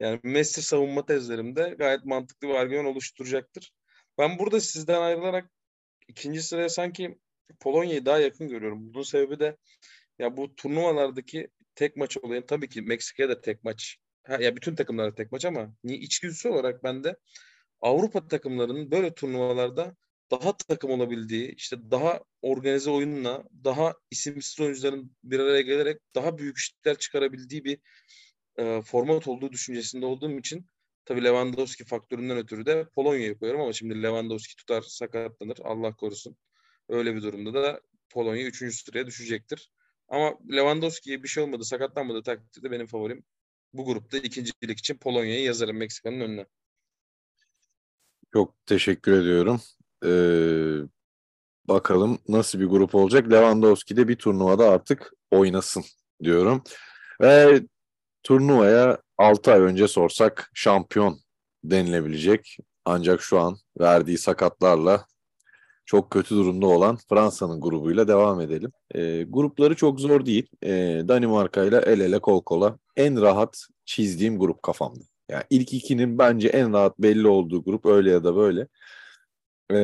yani 0.00 0.20
Messi 0.22 0.62
savunma 0.62 1.06
tezlerimde 1.06 1.74
gayet 1.78 2.04
mantıklı 2.04 2.48
bir 2.48 2.54
argüman 2.54 2.86
oluşturacaktır. 2.86 3.72
Ben 4.18 4.38
burada 4.38 4.60
sizden 4.60 5.00
ayrılarak 5.02 5.50
ikinci 6.08 6.42
sıraya 6.42 6.68
sanki 6.68 7.18
Polonya'yı 7.60 8.06
daha 8.06 8.18
yakın 8.18 8.48
görüyorum. 8.48 8.94
Bunun 8.94 9.02
sebebi 9.02 9.38
de 9.38 9.56
ya 10.18 10.36
bu 10.36 10.54
turnuvalardaki 10.54 11.48
tek 11.74 11.96
maç 11.96 12.16
olayı 12.16 12.46
tabii 12.46 12.68
ki 12.68 12.82
Meksika'ya 12.82 13.28
da 13.28 13.40
tek 13.40 13.64
maç. 13.64 13.98
Ya 14.28 14.56
bütün 14.56 14.74
takımlara 14.74 15.14
tek 15.14 15.32
maç 15.32 15.44
ama 15.44 15.74
içgüdüsü 15.84 16.48
olarak 16.48 16.84
ben 16.84 17.04
de 17.04 17.16
Avrupa 17.80 18.28
takımlarının 18.28 18.90
böyle 18.90 19.14
turnuvalarda 19.14 19.96
daha 20.30 20.56
takım 20.56 20.90
olabildiği, 20.90 21.54
işte 21.54 21.76
daha 21.90 22.20
organize 22.42 22.90
oyunla, 22.90 23.44
daha 23.64 23.94
isimsiz 24.10 24.60
oyuncuların 24.60 25.16
bir 25.24 25.40
araya 25.40 25.60
gelerek 25.60 26.00
daha 26.14 26.38
büyük 26.38 26.58
işler 26.58 26.98
çıkarabildiği 26.98 27.64
bir 27.64 27.78
e, 28.58 28.82
format 28.82 29.28
olduğu 29.28 29.52
düşüncesinde 29.52 30.06
olduğum 30.06 30.38
için 30.38 30.66
tabii 31.04 31.24
Lewandowski 31.24 31.84
faktöründen 31.84 32.36
ötürü 32.36 32.66
de 32.66 32.88
Polonya'yı 32.94 33.38
koyuyorum 33.38 33.62
ama 33.62 33.72
şimdi 33.72 34.02
Lewandowski 34.02 34.56
tutar 34.56 34.82
sakatlanır 34.82 35.58
Allah 35.64 35.96
korusun. 35.96 36.36
Öyle 36.88 37.14
bir 37.14 37.22
durumda 37.22 37.54
da 37.54 37.80
Polonya 38.10 38.46
3. 38.46 38.74
sıraya 38.84 39.06
düşecektir. 39.06 39.70
Ama 40.08 40.38
Lewandowski'ye 40.52 41.22
bir 41.22 41.28
şey 41.28 41.44
olmadı, 41.44 41.64
sakatlanmadı 41.64 42.22
takdirde 42.22 42.70
benim 42.70 42.86
favorim 42.86 43.24
bu 43.74 43.84
grupta 43.84 44.18
ikincilik 44.18 44.78
için 44.78 44.98
Polonya'yı 44.98 45.42
yazarım 45.42 45.76
Meksika'nın 45.76 46.20
önüne. 46.20 46.46
Çok 48.32 48.66
teşekkür 48.66 49.12
ediyorum. 49.12 49.60
Ee, 50.04 50.88
bakalım 51.68 52.18
nasıl 52.28 52.60
bir 52.60 52.66
grup 52.66 52.94
olacak. 52.94 53.32
Lewandowski 53.32 53.96
de 53.96 54.08
bir 54.08 54.16
turnuvada 54.16 54.70
artık 54.70 55.12
oynasın 55.30 55.84
diyorum. 56.22 56.62
Ve 57.20 57.62
turnuvaya 58.22 58.98
6 59.18 59.52
ay 59.52 59.60
önce 59.60 59.88
sorsak 59.88 60.50
şampiyon 60.54 61.20
denilebilecek. 61.64 62.58
Ancak 62.84 63.22
şu 63.22 63.40
an 63.40 63.56
verdiği 63.80 64.18
sakatlarla 64.18 65.06
çok 65.86 66.10
kötü 66.10 66.34
durumda 66.34 66.66
olan 66.66 66.98
Fransa'nın 67.08 67.60
grubuyla 67.60 68.08
devam 68.08 68.40
edelim. 68.40 68.72
E, 68.94 69.22
grupları 69.22 69.76
çok 69.76 70.00
zor 70.00 70.26
değil. 70.26 70.46
E, 70.62 70.70
Danimarka 71.08 71.64
ile 71.64 71.76
el 71.76 72.00
ele 72.00 72.18
kol 72.18 72.42
kola 72.44 72.78
en 72.96 73.22
rahat 73.22 73.66
çizdiğim 73.84 74.38
grup 74.38 74.62
kafamda. 74.62 75.04
Yani 75.28 75.44
ilk 75.50 75.72
ikinin 75.72 76.18
bence 76.18 76.48
en 76.48 76.72
rahat 76.72 76.98
belli 76.98 77.28
olduğu 77.28 77.64
grup 77.64 77.86
öyle 77.86 78.10
ya 78.10 78.24
da 78.24 78.36
böyle. 78.36 78.68
E, 79.70 79.76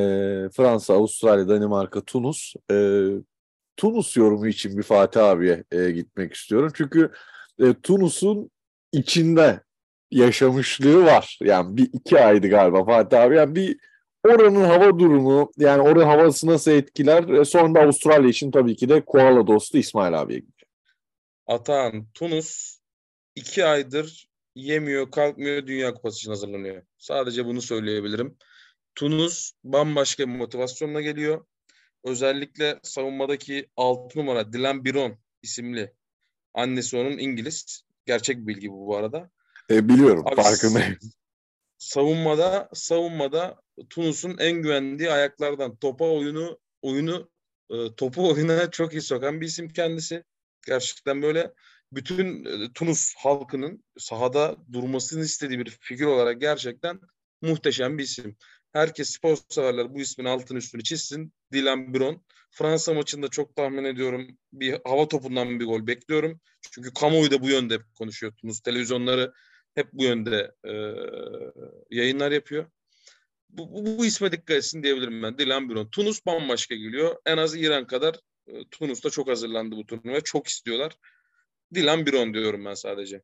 Fransa, 0.49 0.93
Avustralya, 0.93 1.49
Danimarka, 1.49 2.01
Tunus. 2.01 2.53
E, 2.71 3.07
Tunus 3.77 4.17
yorumu 4.17 4.47
için 4.47 4.77
bir 4.77 4.83
Fatih 4.83 5.25
abiye 5.25 5.63
e, 5.71 5.91
gitmek 5.91 6.33
istiyorum. 6.33 6.71
Çünkü 6.75 7.11
e, 7.59 7.73
Tunus'un 7.73 8.51
içinde 8.91 9.61
yaşamışlığı 10.11 11.05
var. 11.05 11.39
Yani 11.41 11.77
bir 11.77 11.89
iki 11.93 12.19
aydı 12.19 12.47
galiba 12.47 12.85
Fatih 12.85 13.21
abi. 13.21 13.35
Yani 13.35 13.55
bir 13.55 13.77
oranın 14.27 14.63
hava 14.63 14.99
durumu 14.99 15.51
yani 15.57 15.81
oranın 15.81 16.05
havası 16.05 16.47
nasıl 16.47 16.71
etkiler? 16.71 17.27
E, 17.29 17.45
sonra 17.45 17.75
da 17.75 17.79
Avustralya 17.79 18.29
için 18.29 18.51
tabii 18.51 18.75
ki 18.75 18.89
de 18.89 19.05
koala 19.05 19.47
dostu 19.47 19.77
İsmail 19.77 20.21
abiye 20.21 20.39
gidecek. 20.39 20.69
Atan 21.47 22.05
Tunus 22.13 22.80
iki 23.35 23.65
aydır 23.65 24.29
yemiyor 24.55 25.11
kalkmıyor 25.11 25.67
Dünya 25.67 25.93
Kupası 25.93 26.17
için 26.17 26.29
hazırlanıyor. 26.29 26.83
Sadece 26.97 27.45
bunu 27.45 27.61
söyleyebilirim. 27.61 28.37
Tunus 28.95 29.51
bambaşka 29.63 30.27
bir 30.27 30.35
motivasyonla 30.35 31.01
geliyor. 31.01 31.45
Özellikle 32.03 32.79
savunmadaki 32.83 33.69
6 33.77 34.19
numara 34.19 34.53
Dilan 34.53 34.85
Biron 34.85 35.17
isimli 35.41 35.93
annesi 36.53 36.97
onun 36.97 37.17
İngiliz. 37.17 37.83
Gerçek 38.05 38.37
bilgi 38.37 38.71
bu 38.71 38.87
bu 38.87 38.95
arada. 38.95 39.29
E, 39.69 39.89
biliyorum 39.89 40.27
Abi, 40.27 40.35
farkındayım. 40.35 40.97
Savunmada 41.77 42.69
savunmada 42.73 43.61
Tunus'un 43.89 44.37
en 44.37 44.61
güvendiği 44.61 45.11
ayaklardan 45.11 45.75
topa 45.75 46.05
oyunu 46.05 46.59
oyunu 46.81 47.29
e, 47.69 47.95
topu 47.97 48.29
oyuna 48.29 48.71
çok 48.71 48.93
iyi 48.93 49.01
sokan 49.01 49.41
bir 49.41 49.45
isim 49.45 49.69
kendisi. 49.69 50.23
Gerçekten 50.67 51.21
böyle 51.21 51.53
bütün 51.91 52.45
e, 52.45 52.73
Tunus 52.73 53.13
halkının 53.17 53.83
sahada 53.97 54.57
durmasını 54.73 55.23
istediği 55.23 55.59
bir 55.59 55.69
figür 55.69 56.05
olarak 56.05 56.41
gerçekten 56.41 56.99
muhteşem 57.41 57.97
bir 57.97 58.03
isim. 58.03 58.37
Herkes 58.73 59.09
spor 59.09 59.37
severler 59.49 59.93
bu 59.93 59.99
ismin 59.99 60.25
altını 60.25 60.57
üstünü 60.57 60.83
çizsin. 60.83 61.33
Dilan 61.51 61.93
Biron. 61.93 62.25
Fransa 62.51 62.93
maçında 62.93 63.27
çok 63.27 63.55
tahmin 63.55 63.83
ediyorum 63.83 64.27
bir 64.53 64.79
hava 64.83 65.07
topundan 65.07 65.59
bir 65.59 65.65
gol 65.65 65.87
bekliyorum. 65.87 66.41
Çünkü 66.71 66.93
kamuoyu 66.93 67.31
da 67.31 67.41
bu 67.41 67.49
yönde 67.49 67.77
konuşuyor. 67.97 68.33
Tunus 68.33 68.61
televizyonları 68.61 69.33
hep 69.75 69.93
bu 69.93 70.03
yönde 70.03 70.51
e, 70.67 70.71
yayınlar 71.89 72.31
yapıyor. 72.31 72.65
Bu, 73.49 73.73
bu, 73.73 73.97
bu 73.97 74.05
isme 74.05 74.31
dikkat 74.31 74.57
etsin 74.57 74.83
diyebilirim 74.83 75.23
ben. 75.23 75.37
Dilan 75.37 75.69
Biron. 75.69 75.89
Tunus 75.89 76.25
bambaşka 76.25 76.75
geliyor. 76.75 77.15
En 77.25 77.37
az 77.37 77.55
İran 77.55 77.87
kadar 77.87 78.15
e, 78.47 78.53
Tunus 78.71 79.01
çok 79.01 79.29
hazırlandı 79.29 79.75
bu 79.75 79.85
turnuvaya. 79.85 80.21
Çok 80.21 80.47
istiyorlar. 80.47 80.95
Dilan 81.73 82.05
Biron 82.05 82.33
diyorum 82.33 82.65
ben 82.65 82.73
sadece. 82.73 83.21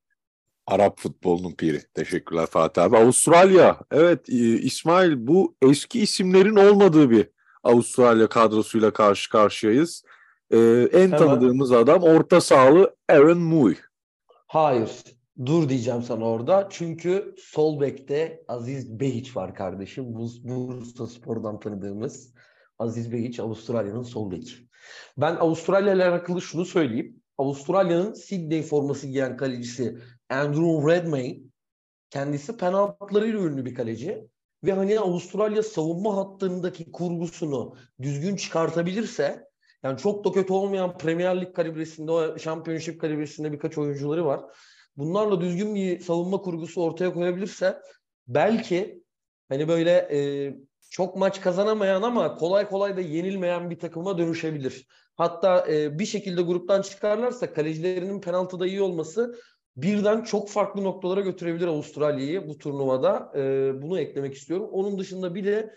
Arap 0.67 0.99
futbolunun 0.99 1.51
piri. 1.55 1.81
Teşekkürler 1.93 2.45
Fatih 2.45 2.83
abi. 2.83 2.97
Avustralya. 2.97 3.79
Evet 3.91 4.29
İsmail 4.63 5.27
bu 5.27 5.55
eski 5.61 5.99
isimlerin 6.01 6.55
olmadığı 6.55 7.09
bir 7.09 7.29
Avustralya 7.63 8.27
kadrosuyla 8.27 8.93
karşı 8.93 9.29
karşıyayız. 9.29 10.03
Ee, 10.51 10.57
en 10.93 10.99
Hemen. 10.99 11.17
tanıdığımız 11.17 11.71
adam 11.71 12.03
orta 12.03 12.41
sahalı 12.41 12.95
Aaron 13.09 13.37
Moy. 13.37 13.75
Hayır. 14.47 14.91
Dur 15.45 15.69
diyeceğim 15.69 16.01
sana 16.03 16.25
orada. 16.25 16.67
Çünkü 16.71 17.35
sol 17.37 17.81
bekte 17.81 18.43
Aziz 18.47 18.99
Behiç 18.99 19.35
var 19.35 19.55
kardeşim. 19.55 20.03
Burs- 20.03 20.43
Bursa 20.43 21.07
Spor'dan 21.07 21.59
tanıdığımız 21.59 22.33
Aziz 22.79 23.11
Behiç 23.11 23.39
Avustralya'nın 23.39 24.03
sol 24.03 24.31
beki. 24.31 24.53
Ben 25.17 25.35
Avustralya 25.35 25.93
ile 25.93 26.05
alakalı 26.05 26.41
şunu 26.41 26.65
söyleyeyim. 26.65 27.21
Avustralya'nın 27.37 28.13
Sydney 28.13 28.63
forması 28.63 29.07
giyen 29.07 29.37
kalecisi 29.37 29.97
Andrew 30.29 30.93
Redmayne 30.93 31.39
kendisi 32.09 32.57
penaltılarıyla 32.57 33.39
ünlü 33.39 33.65
bir 33.65 33.75
kaleci. 33.75 34.27
Ve 34.63 34.71
hani 34.71 34.99
Avustralya 34.99 35.63
savunma 35.63 36.17
hattındaki 36.17 36.91
kurgusunu 36.91 37.75
düzgün 38.01 38.35
çıkartabilirse 38.35 39.47
yani 39.83 39.97
çok 39.97 40.25
da 40.25 40.31
kötü 40.31 40.53
olmayan 40.53 40.97
Premier 40.97 41.41
Lig 41.41 41.55
kalibresinde, 41.55 42.11
o 42.11 42.37
Championship 42.37 43.01
kalibresinde 43.01 43.51
birkaç 43.51 43.77
oyuncuları 43.77 44.25
var. 44.25 44.41
Bunlarla 44.97 45.41
düzgün 45.41 45.75
bir 45.75 45.99
savunma 45.99 46.37
kurgusu 46.37 46.83
ortaya 46.83 47.13
koyabilirse 47.13 47.81
belki 48.27 49.03
hani 49.49 49.67
böyle 49.67 49.91
e, 49.91 50.19
çok 50.89 51.15
maç 51.15 51.41
kazanamayan 51.41 52.01
ama 52.01 52.35
kolay 52.35 52.69
kolay 52.69 52.97
da 52.97 53.01
yenilmeyen 53.01 53.69
bir 53.69 53.79
takıma 53.79 54.17
dönüşebilir. 54.17 54.87
Hatta 55.17 55.67
e, 55.71 55.99
bir 55.99 56.05
şekilde 56.05 56.41
gruptan 56.41 56.81
çıkarlarsa 56.81 57.53
kalecilerinin 57.53 58.21
penaltıda 58.21 58.67
iyi 58.67 58.81
olması 58.81 59.35
birden 59.75 60.23
çok 60.23 60.49
farklı 60.49 60.83
noktalara 60.83 61.21
götürebilir 61.21 61.67
Avustralya'yı 61.67 62.47
bu 62.47 62.57
turnuvada. 62.57 63.31
E, 63.35 63.41
bunu 63.81 63.99
eklemek 63.99 64.33
istiyorum. 64.33 64.69
Onun 64.71 64.99
dışında 64.99 65.35
bir 65.35 65.45
de 65.45 65.73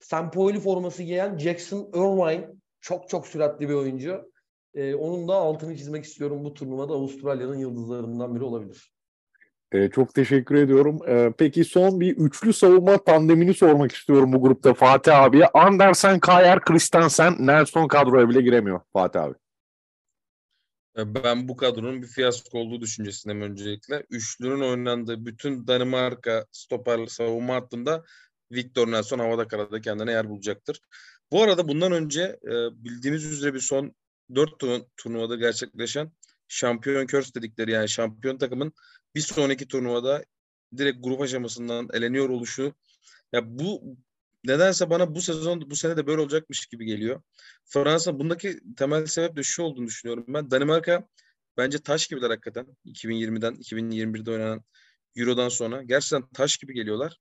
Sampaoli 0.00 0.60
forması 0.60 1.02
giyen 1.02 1.38
Jackson 1.38 1.90
Irvine 1.94 2.48
çok 2.80 3.08
çok 3.08 3.26
süratli 3.26 3.68
bir 3.68 3.74
oyuncu. 3.74 4.32
Ee, 4.74 4.94
onun 4.94 5.28
da 5.28 5.34
altını 5.34 5.76
çizmek 5.76 6.04
istiyorum 6.04 6.44
bu 6.44 6.54
turnuvada 6.54 6.92
Avustralya'nın 6.92 7.58
yıldızlarından 7.58 8.34
biri 8.34 8.44
olabilir. 8.44 8.92
Ee, 9.72 9.90
çok 9.90 10.14
teşekkür 10.14 10.54
ediyorum. 10.54 10.98
Ee, 11.08 11.32
peki 11.38 11.64
son 11.64 12.00
bir 12.00 12.16
üçlü 12.16 12.52
savunma 12.52 13.04
tandemini 13.04 13.54
sormak 13.54 13.92
istiyorum 13.92 14.32
bu 14.32 14.42
grupta 14.42 14.74
Fatih 14.74 15.18
abiye. 15.22 15.46
Andersen, 15.46 16.20
Kayer, 16.20 16.60
Christensen, 16.60 17.36
Nelson 17.38 17.88
kadroya 17.88 18.28
bile 18.28 18.42
giremiyor 18.42 18.80
Fatih 18.92 19.22
abi. 19.22 19.34
E, 20.98 21.14
Ben 21.14 21.48
bu 21.48 21.56
kadronun 21.56 22.02
bir 22.02 22.06
fiyasko 22.06 22.58
olduğu 22.58 22.80
düşüncesindeyim 22.80 23.42
öncelikle. 23.42 24.04
Üçlünün 24.10 24.60
oynandığı 24.60 25.26
bütün 25.26 25.66
Danimarka 25.66 26.46
stoper 26.52 27.06
savunma 27.06 27.54
hattında 27.54 28.04
Victor 28.52 28.90
Nelson 28.92 29.18
havada 29.18 29.48
karada 29.48 29.80
kendine 29.80 30.12
yer 30.12 30.28
bulacaktır. 30.28 30.80
Bu 31.32 31.42
arada 31.42 31.68
bundan 31.68 31.92
önce 31.92 32.22
e, 32.22 32.52
bildiğiniz 32.84 33.24
üzere 33.24 33.54
bir 33.54 33.60
son 33.60 33.94
4 34.34 34.50
turnuvada 34.96 35.36
gerçekleşen 35.36 36.12
şampiyon 36.48 37.06
körs 37.06 37.34
dedikleri 37.34 37.70
yani 37.70 37.88
şampiyon 37.88 38.38
takımın 38.38 38.72
bir 39.14 39.20
sonraki 39.20 39.68
turnuvada 39.68 40.24
direkt 40.76 41.04
grup 41.04 41.20
aşamasından 41.20 41.88
eleniyor 41.92 42.28
oluşu 42.28 42.74
ya 43.32 43.58
bu 43.58 43.96
nedense 44.44 44.90
bana 44.90 45.14
bu 45.14 45.22
sezon 45.22 45.70
bu 45.70 45.76
sene 45.76 45.96
de 45.96 46.06
böyle 46.06 46.20
olacakmış 46.20 46.66
gibi 46.66 46.84
geliyor. 46.84 47.22
Fransa 47.64 48.18
bundaki 48.18 48.60
temel 48.76 49.06
sebep 49.06 49.36
de 49.36 49.42
şu 49.42 49.62
olduğunu 49.62 49.86
düşünüyorum 49.86 50.24
ben. 50.28 50.50
Danimarka 50.50 51.08
bence 51.56 51.78
taş 51.78 52.06
gibiler 52.06 52.30
hakikaten. 52.30 52.66
2020'den 52.86 53.54
2021'de 53.54 54.30
oynanan 54.30 54.64
Euro'dan 55.16 55.48
sonra 55.48 55.82
gerçekten 55.82 56.28
taş 56.28 56.56
gibi 56.56 56.74
geliyorlar. 56.74 57.18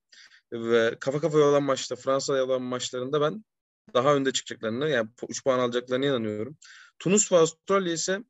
Ve 0.52 0.98
kafa 1.00 1.20
kafaya 1.20 1.46
olan 1.46 1.64
maçta 1.64 1.96
Fransa'ya 1.96 2.46
olan 2.46 2.62
maçlarında 2.62 3.22
ben 3.22 3.46
daha 3.94 4.16
önde 4.16 4.34
çıkacaklarını 4.34 4.90
yani 4.90 5.10
3 5.30 5.44
puan 5.44 5.60
alacaklarına 5.60 6.06
inanıyorum. 6.06 6.58
Tunus 7.00 7.32
ve 7.32 7.38
Avustralya 7.38 7.94
ise 7.94 8.24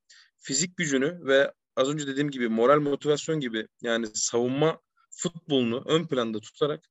fizik 0.47 0.77
gücünü 0.77 1.25
ve 1.25 1.53
az 1.75 1.89
önce 1.89 2.07
dediğim 2.07 2.31
gibi 2.31 2.49
moral 2.49 2.79
motivasyon 2.79 3.39
gibi 3.39 3.67
yani 3.81 4.07
savunma 4.13 4.81
futbolunu 5.09 5.83
ön 5.85 6.07
planda 6.07 6.39
tutarak 6.39 6.85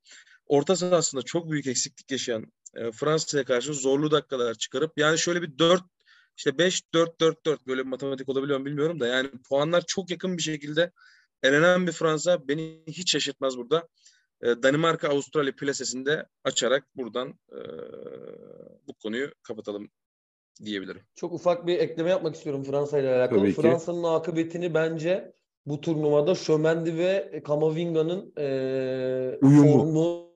orta 0.46 0.76
sahasında 0.76 1.22
çok 1.22 1.50
büyük 1.50 1.66
eksiklik 1.66 2.10
yaşayan 2.10 2.52
e, 2.74 2.92
Fransa'ya 2.92 3.44
karşı 3.44 3.74
zorlu 3.74 4.10
dakikalar 4.10 4.54
çıkarıp 4.54 4.92
yani 4.96 5.18
şöyle 5.18 5.42
bir 5.42 5.58
4 5.58 5.82
işte 6.36 6.58
5 6.58 6.94
4 6.94 7.20
4 7.20 7.46
4 7.46 7.66
böyle 7.66 7.84
bir 7.84 7.88
matematik 7.88 8.28
olabiliyor 8.28 8.58
mu 8.58 8.66
bilmiyorum 8.66 9.00
da 9.00 9.06
yani 9.06 9.30
puanlar 9.48 9.84
çok 9.86 10.10
yakın 10.10 10.36
bir 10.38 10.42
şekilde 10.42 10.92
elenen 11.42 11.86
bir 11.86 11.92
Fransa 11.92 12.48
beni 12.48 12.82
hiç 12.86 13.12
şaşırtmaz 13.12 13.56
burada. 13.56 13.88
E, 14.42 14.46
Danimarka 14.46 15.08
Avustralya 15.08 15.56
plasesinde 15.56 16.26
açarak 16.44 16.96
buradan 16.96 17.38
e, 17.52 17.58
bu 18.86 18.94
konuyu 18.94 19.32
kapatalım 19.42 19.90
diyebilirim. 20.64 21.02
Çok 21.14 21.32
ufak 21.32 21.66
bir 21.66 21.78
ekleme 21.78 22.10
yapmak 22.10 22.34
istiyorum 22.34 22.62
Fransa 22.62 22.98
ile 22.98 23.14
alakalı. 23.14 23.50
Fransa'nın 23.50 24.02
akıbetini 24.02 24.74
bence 24.74 25.32
bu 25.66 25.80
turnuvada 25.80 26.34
Şömendi 26.34 26.96
ve 26.96 27.42
Kamavinga'nın 27.44 28.32
e, 28.38 29.38
Uyumu. 29.42 29.72
formu 29.72 30.26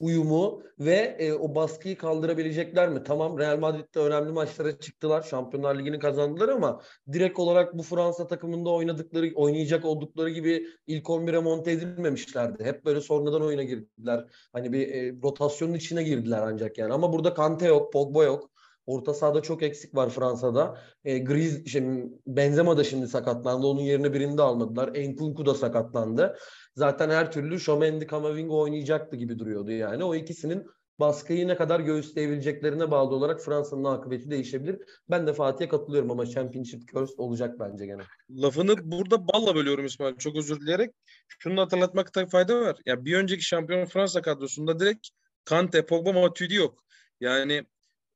uyumu 0.00 0.62
ve 0.78 1.16
e, 1.18 1.32
o 1.32 1.54
baskıyı 1.54 1.98
kaldırabilecekler 1.98 2.88
mi? 2.88 3.02
Tamam 3.04 3.38
Real 3.38 3.58
Madrid'de 3.58 3.98
önemli 4.00 4.32
maçlara 4.32 4.78
çıktılar. 4.78 5.22
Şampiyonlar 5.22 5.78
Ligi'ni 5.78 5.98
kazandılar 5.98 6.48
ama 6.48 6.80
direkt 7.12 7.38
olarak 7.38 7.78
bu 7.78 7.82
Fransa 7.82 8.26
takımında 8.26 8.70
oynadıkları, 8.70 9.32
oynayacak 9.34 9.84
oldukları 9.84 10.30
gibi 10.30 10.66
ilk 10.86 11.04
11'e 11.04 11.38
monte 11.38 11.70
edilmemişlerdi. 11.70 12.64
Hep 12.64 12.84
böyle 12.84 13.00
sonradan 13.00 13.42
oyuna 13.42 13.62
girdiler. 13.62 14.24
Hani 14.52 14.72
bir 14.72 14.88
e, 14.88 15.14
rotasyonun 15.22 15.74
içine 15.74 16.02
girdiler 16.02 16.42
ancak 16.42 16.78
yani. 16.78 16.92
Ama 16.92 17.12
burada 17.12 17.34
Kante 17.34 17.66
yok, 17.66 17.92
Pogba 17.92 18.24
yok. 18.24 18.50
Orta 18.86 19.14
sahada 19.14 19.42
çok 19.42 19.62
eksik 19.62 19.94
var 19.94 20.10
Fransa'da. 20.10 20.78
E, 21.04 21.18
Griz, 21.18 21.66
şimdi 21.66 22.12
Benzema 22.26 22.76
da 22.76 22.84
şimdi 22.84 23.08
sakatlandı. 23.08 23.66
Onun 23.66 23.80
yerine 23.80 24.12
birini 24.12 24.38
de 24.38 24.42
almadılar. 24.42 24.90
Enkunku 24.94 25.46
da 25.46 25.54
sakatlandı. 25.54 26.36
Zaten 26.76 27.10
her 27.10 27.32
türlü 27.32 27.60
Shomendi 27.60 28.06
Kamavinga 28.06 28.54
oynayacaktı 28.54 29.16
gibi 29.16 29.38
duruyordu 29.38 29.70
yani. 29.70 30.04
O 30.04 30.14
ikisinin 30.14 30.66
baskıyı 31.00 31.48
ne 31.48 31.56
kadar 31.56 31.80
göğüsleyebileceklerine 31.80 32.90
bağlı 32.90 33.14
olarak 33.14 33.40
Fransa'nın 33.40 33.84
akıbeti 33.84 34.30
değişebilir. 34.30 34.78
Ben 35.10 35.26
de 35.26 35.32
Fatih'e 35.32 35.68
katılıyorum 35.68 36.10
ama 36.10 36.26
Championship 36.26 36.88
Curse 36.88 37.14
olacak 37.16 37.60
bence 37.60 37.86
gene. 37.86 38.02
Lafını 38.30 38.90
burada 38.90 39.28
balla 39.28 39.54
bölüyorum 39.54 39.84
İsmail. 39.84 40.16
Çok 40.16 40.36
özür 40.36 40.60
dileyerek. 40.60 40.94
Şunu 41.38 41.60
hatırlatmakta 41.60 42.26
fayda 42.26 42.60
var. 42.60 42.76
Ya 42.86 43.04
bir 43.04 43.16
önceki 43.16 43.42
şampiyon 43.42 43.84
Fransa 43.84 44.22
kadrosunda 44.22 44.80
direkt 44.80 45.08
Kante, 45.44 45.86
Pogba, 45.86 46.12
Matuidi 46.12 46.54
yok. 46.54 46.84
Yani 47.20 47.66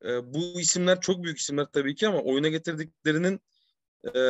e, 0.05 0.35
bu 0.35 0.61
isimler 0.61 1.01
çok 1.01 1.25
büyük 1.25 1.39
isimler 1.39 1.67
tabii 1.73 1.95
ki 1.95 2.09
ama 2.09 2.19
oyuna 2.19 2.49
getirdiklerinin 2.49 3.41
e, 4.15 4.21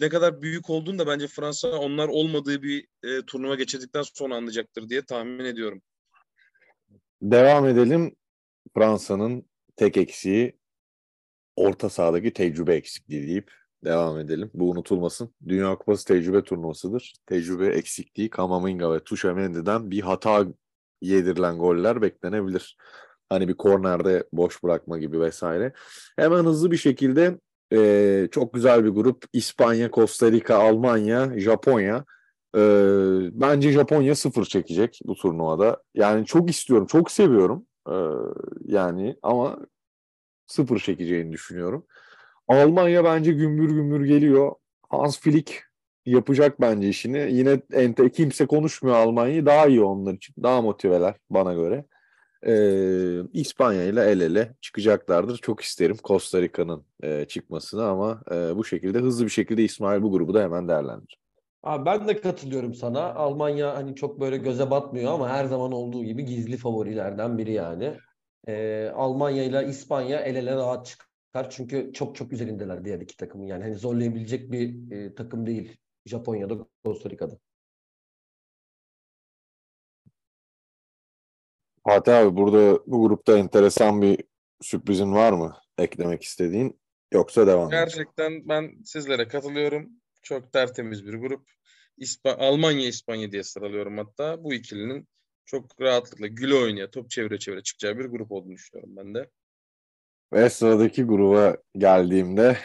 ne 0.00 0.08
kadar 0.08 0.42
büyük 0.42 0.70
olduğunu 0.70 0.98
da 0.98 1.06
bence 1.06 1.26
Fransa 1.26 1.68
onlar 1.68 2.08
olmadığı 2.08 2.62
bir 2.62 2.86
e, 3.02 3.22
turnuva 3.26 3.54
geçirdikten 3.54 4.02
sonra 4.02 4.36
anlayacaktır 4.36 4.88
diye 4.88 5.04
tahmin 5.04 5.44
ediyorum. 5.44 5.82
Devam 7.22 7.68
edelim. 7.68 8.16
Fransa'nın 8.74 9.48
tek 9.76 9.96
eksiği 9.96 10.58
orta 11.56 11.88
sahadaki 11.88 12.32
tecrübe 12.32 12.74
eksikliği 12.74 13.26
deyip 13.26 13.50
devam 13.84 14.18
edelim. 14.18 14.50
Bu 14.54 14.70
unutulmasın. 14.70 15.34
Dünya 15.48 15.78
Kupası 15.78 16.04
tecrübe 16.04 16.44
turnuvasıdır. 16.44 17.14
Tecrübe 17.26 17.66
eksikliği 17.66 18.30
Kamavinga 18.30 18.92
ve 18.92 19.04
Tuşamendi'den 19.04 19.90
bir 19.90 20.00
hata 20.00 20.46
yedirilen 21.00 21.58
goller 21.58 22.02
beklenebilir. 22.02 22.76
Hani 23.34 23.48
bir 23.48 23.54
kornerde 23.54 24.24
boş 24.32 24.62
bırakma 24.62 24.98
gibi 24.98 25.20
vesaire. 25.20 25.72
Hemen 26.16 26.44
hızlı 26.44 26.70
bir 26.70 26.76
şekilde 26.76 27.38
e, 27.72 28.28
çok 28.30 28.54
güzel 28.54 28.84
bir 28.84 28.90
grup. 28.90 29.24
İspanya, 29.32 29.90
Costa 29.90 30.32
Rica, 30.32 30.58
Almanya, 30.58 31.38
Japonya. 31.38 32.04
E, 32.56 32.60
bence 33.32 33.72
Japonya 33.72 34.14
sıfır 34.14 34.44
çekecek 34.44 35.00
bu 35.04 35.14
turnuvada. 35.14 35.82
Yani 35.94 36.26
çok 36.26 36.50
istiyorum, 36.50 36.86
çok 36.86 37.10
seviyorum. 37.10 37.66
E, 37.88 37.94
yani 38.64 39.16
ama 39.22 39.58
sıfır 40.46 40.78
çekeceğini 40.78 41.32
düşünüyorum. 41.32 41.86
Almanya 42.48 43.04
bence 43.04 43.32
gümbür 43.32 43.70
gümbür 43.70 44.04
geliyor. 44.04 44.52
Hans 44.90 45.20
Flick 45.20 45.62
yapacak 46.06 46.60
bence 46.60 46.88
işini. 46.88 47.28
Yine 47.32 47.60
ente 47.72 48.10
kimse 48.12 48.46
konuşmuyor 48.46 48.96
Almanya'yı. 48.96 49.46
Daha 49.46 49.66
iyi 49.66 49.82
onlar 49.82 50.14
için. 50.14 50.34
Daha 50.42 50.62
motiveler 50.62 51.14
bana 51.30 51.54
göre 51.54 51.84
e, 52.46 53.22
İspanya 53.32 53.84
ile 53.84 54.02
el 54.02 54.20
ele 54.20 54.54
çıkacaklardır. 54.60 55.38
Çok 55.38 55.60
isterim 55.60 55.96
Costa 56.04 56.42
Rica'nın 56.42 56.84
e, 57.02 57.24
çıkmasını 57.24 57.84
ama 57.84 58.22
e, 58.30 58.56
bu 58.56 58.64
şekilde 58.64 58.98
hızlı 58.98 59.24
bir 59.24 59.30
şekilde 59.30 59.62
İsmail 59.62 60.02
bu 60.02 60.12
grubu 60.12 60.34
da 60.34 60.42
hemen 60.42 60.68
değerlendir. 60.68 61.18
Abi 61.62 61.86
ben 61.86 62.08
de 62.08 62.20
katılıyorum 62.20 62.74
sana. 62.74 63.14
Almanya 63.14 63.76
hani 63.76 63.94
çok 63.94 64.20
böyle 64.20 64.36
göze 64.36 64.70
batmıyor 64.70 65.12
ama 65.12 65.28
her 65.28 65.44
zaman 65.44 65.72
olduğu 65.72 66.04
gibi 66.04 66.24
gizli 66.24 66.56
favorilerden 66.56 67.38
biri 67.38 67.52
yani. 67.52 67.96
Ee, 68.48 68.92
Almanya 68.94 69.44
ile 69.44 69.66
İspanya 69.68 70.20
el 70.20 70.36
ele 70.36 70.54
rahat 70.54 70.86
çıkar. 70.86 71.50
Çünkü 71.50 71.92
çok 71.92 72.16
çok 72.16 72.32
üzerindeler 72.32 72.84
diğer 72.84 73.00
iki 73.00 73.16
takımın. 73.16 73.46
Yani 73.46 73.62
hani 73.62 73.74
zorlayabilecek 73.74 74.52
bir 74.52 74.92
e, 74.92 75.14
takım 75.14 75.46
değil 75.46 75.76
Japonya'da, 76.06 76.54
Costa 76.84 77.10
Rica'da. 77.10 77.38
Fatih 81.86 82.18
abi 82.18 82.36
burada 82.36 82.80
bu 82.86 83.02
grupta 83.02 83.38
enteresan 83.38 84.02
bir 84.02 84.24
sürprizin 84.62 85.12
var 85.12 85.32
mı 85.32 85.56
eklemek 85.78 86.22
istediğin 86.22 86.80
yoksa 87.12 87.46
devam. 87.46 87.70
Gerçekten 87.70 88.48
ben 88.48 88.82
sizlere 88.84 89.28
katılıyorum. 89.28 89.90
Çok 90.22 90.52
tertemiz 90.52 91.06
bir 91.06 91.14
grup. 91.14 91.50
İspa 91.96 92.30
Almanya 92.30 92.88
İspanya 92.88 93.32
diye 93.32 93.42
sıralıyorum 93.42 93.98
hatta. 93.98 94.44
Bu 94.44 94.54
ikilinin 94.54 95.08
çok 95.44 95.80
rahatlıkla 95.80 96.26
güle 96.26 96.54
oynaya, 96.54 96.90
top 96.90 97.10
çevire 97.10 97.38
çevire 97.38 97.62
çıkacağı 97.62 97.98
bir 97.98 98.04
grup 98.04 98.32
olduğunu 98.32 98.52
düşünüyorum 98.52 98.96
ben 98.96 99.14
de. 99.14 99.30
Ve 100.32 100.50
sıradaki 100.50 101.04
gruba 101.04 101.56
geldiğimde 101.78 102.56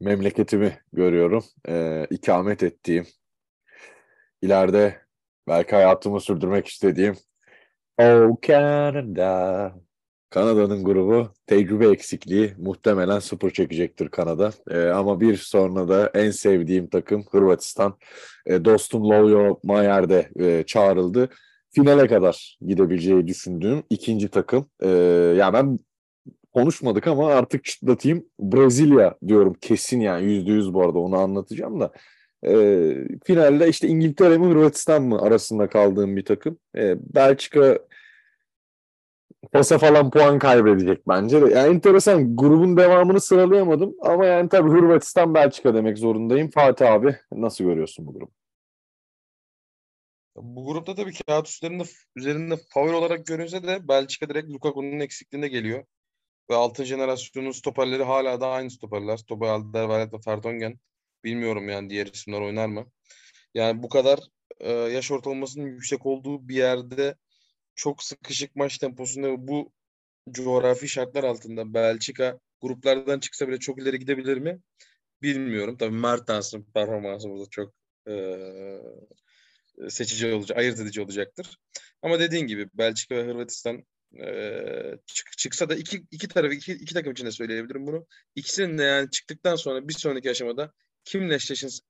memleketimi 0.00 0.78
görüyorum. 0.92 1.44
Ee, 1.68 2.06
ikamet 2.10 2.62
ettiğim, 2.62 3.06
ileride 4.42 5.02
belki 5.48 5.74
hayatımı 5.74 6.20
sürdürmek 6.20 6.66
istediğim 6.66 7.16
Oh 7.98 8.36
Canada. 8.42 9.74
Kanada'nın 10.30 10.84
grubu 10.84 11.32
tecrübe 11.46 11.88
eksikliği 11.88 12.54
muhtemelen 12.58 13.18
sıfır 13.18 13.50
çekecektir 13.50 14.08
Kanada. 14.08 14.52
Ee, 14.70 14.88
ama 14.88 15.20
bir 15.20 15.36
sonra 15.36 15.88
da 15.88 16.10
en 16.14 16.30
sevdiğim 16.30 16.88
takım 16.88 17.24
Hırvatistan. 17.30 17.98
Ee, 18.46 18.64
dostum 18.64 19.04
Lovio 19.10 19.60
Mayer 19.64 20.08
de 20.08 20.30
e, 20.36 20.62
çağrıldı. 20.66 21.28
Finale 21.70 22.06
kadar 22.06 22.58
gidebileceği 22.60 23.26
düşündüğüm 23.26 23.82
ikinci 23.90 24.28
takım. 24.28 24.70
Ee, 24.82 24.88
yani 25.38 25.52
ben 25.52 25.78
konuşmadık 26.52 27.06
ama 27.06 27.28
artık 27.28 27.64
çıtlatayım. 27.64 28.24
Brezilya 28.40 29.14
diyorum 29.28 29.54
kesin 29.60 30.00
yani 30.00 30.24
yüzde 30.24 30.52
yüz 30.52 30.74
bu 30.74 30.82
arada 30.82 30.98
onu 30.98 31.16
anlatacağım 31.18 31.80
da. 31.80 31.92
E, 32.46 32.94
finalde 33.24 33.68
işte 33.68 33.88
İngiltere 33.88 34.38
mi 34.38 34.46
Hırvatistan 34.46 35.02
mı 35.02 35.22
arasında 35.22 35.68
kaldığım 35.68 36.16
bir 36.16 36.24
takım. 36.24 36.58
E, 36.76 36.96
Belçika 37.14 37.78
Pasa 39.52 39.78
falan 39.78 40.10
puan 40.10 40.38
kaybedecek 40.38 41.08
bence 41.08 41.42
de. 41.42 41.54
Yani 41.54 41.74
enteresan 41.74 42.36
grubun 42.36 42.76
devamını 42.76 43.20
sıralayamadım 43.20 43.94
ama 44.00 44.26
yani 44.26 44.48
tabii 44.48 44.70
Hırvatistan 44.70 45.34
Belçika 45.34 45.74
demek 45.74 45.98
zorundayım. 45.98 46.50
Fatih 46.50 46.92
abi 46.92 47.16
nasıl 47.32 47.64
görüyorsun 47.64 48.06
bu 48.06 48.12
grubu? 48.12 48.32
Bu 50.36 50.66
grupta 50.66 50.94
tabii 50.94 51.12
kağıt 51.26 51.48
üstlerinde 51.48 51.82
üzerinde 52.16 52.54
favori 52.68 52.94
olarak 52.94 53.26
görünse 53.26 53.62
de 53.62 53.88
Belçika 53.88 54.28
direkt 54.28 54.50
Lukaku'nun 54.50 55.00
eksikliğinde 55.00 55.48
geliyor. 55.48 55.84
Ve 56.50 56.54
altın 56.54 56.84
jenerasyonun 56.84 57.50
stoperleri 57.50 58.02
hala 58.02 58.40
da 58.40 58.48
aynı 58.48 58.70
stoperler. 58.70 59.16
Stoper 59.16 59.48
Alderweireld 59.48 60.12
ve 60.12 60.18
Vertonghen. 60.26 60.78
Bilmiyorum 61.24 61.68
yani 61.68 61.90
diğer 61.90 62.06
isimler 62.06 62.40
oynar 62.40 62.66
mı? 62.66 62.90
Yani 63.54 63.82
bu 63.82 63.88
kadar 63.88 64.18
e, 64.60 64.72
yaş 64.72 65.10
ortalamasının 65.10 65.66
yüksek 65.66 66.06
olduğu 66.06 66.48
bir 66.48 66.56
yerde 66.56 67.16
çok 67.74 68.02
sıkışık 68.02 68.56
maç 68.56 68.78
temposunda 68.78 69.48
bu 69.48 69.72
coğrafi 70.30 70.88
şartlar 70.88 71.24
altında 71.24 71.74
Belçika 71.74 72.38
gruplardan 72.60 73.20
çıksa 73.20 73.48
bile 73.48 73.58
çok 73.58 73.82
ileri 73.82 73.98
gidebilir 73.98 74.36
mi? 74.36 74.60
Bilmiyorum. 75.22 75.76
Tabii 75.76 75.96
Mertens'in 75.96 76.64
performansı 76.74 77.28
burada 77.28 77.50
çok 77.50 77.74
e, 78.08 78.14
seçici 79.88 80.32
olacak, 80.32 80.58
ayırt 80.58 80.80
edici 80.80 81.00
olacaktır. 81.00 81.58
Ama 82.02 82.20
dediğin 82.20 82.46
gibi 82.46 82.68
Belçika 82.74 83.16
ve 83.16 83.24
Hırvatistan 83.24 83.84
e, 84.18 84.98
çık, 85.06 85.38
çıksa 85.38 85.68
da 85.68 85.74
iki, 85.74 86.04
iki 86.10 86.28
tarafı 86.28 86.54
iki, 86.54 86.72
iki 86.72 86.94
takım 86.94 87.12
için 87.12 87.26
de 87.26 87.30
söyleyebilirim 87.30 87.86
bunu. 87.86 88.06
İkisinin 88.34 88.78
de 88.78 88.82
yani 88.82 89.10
çıktıktan 89.10 89.56
sonra 89.56 89.88
bir 89.88 89.94
sonraki 89.94 90.30
aşamada 90.30 90.72
kimle 91.04 91.38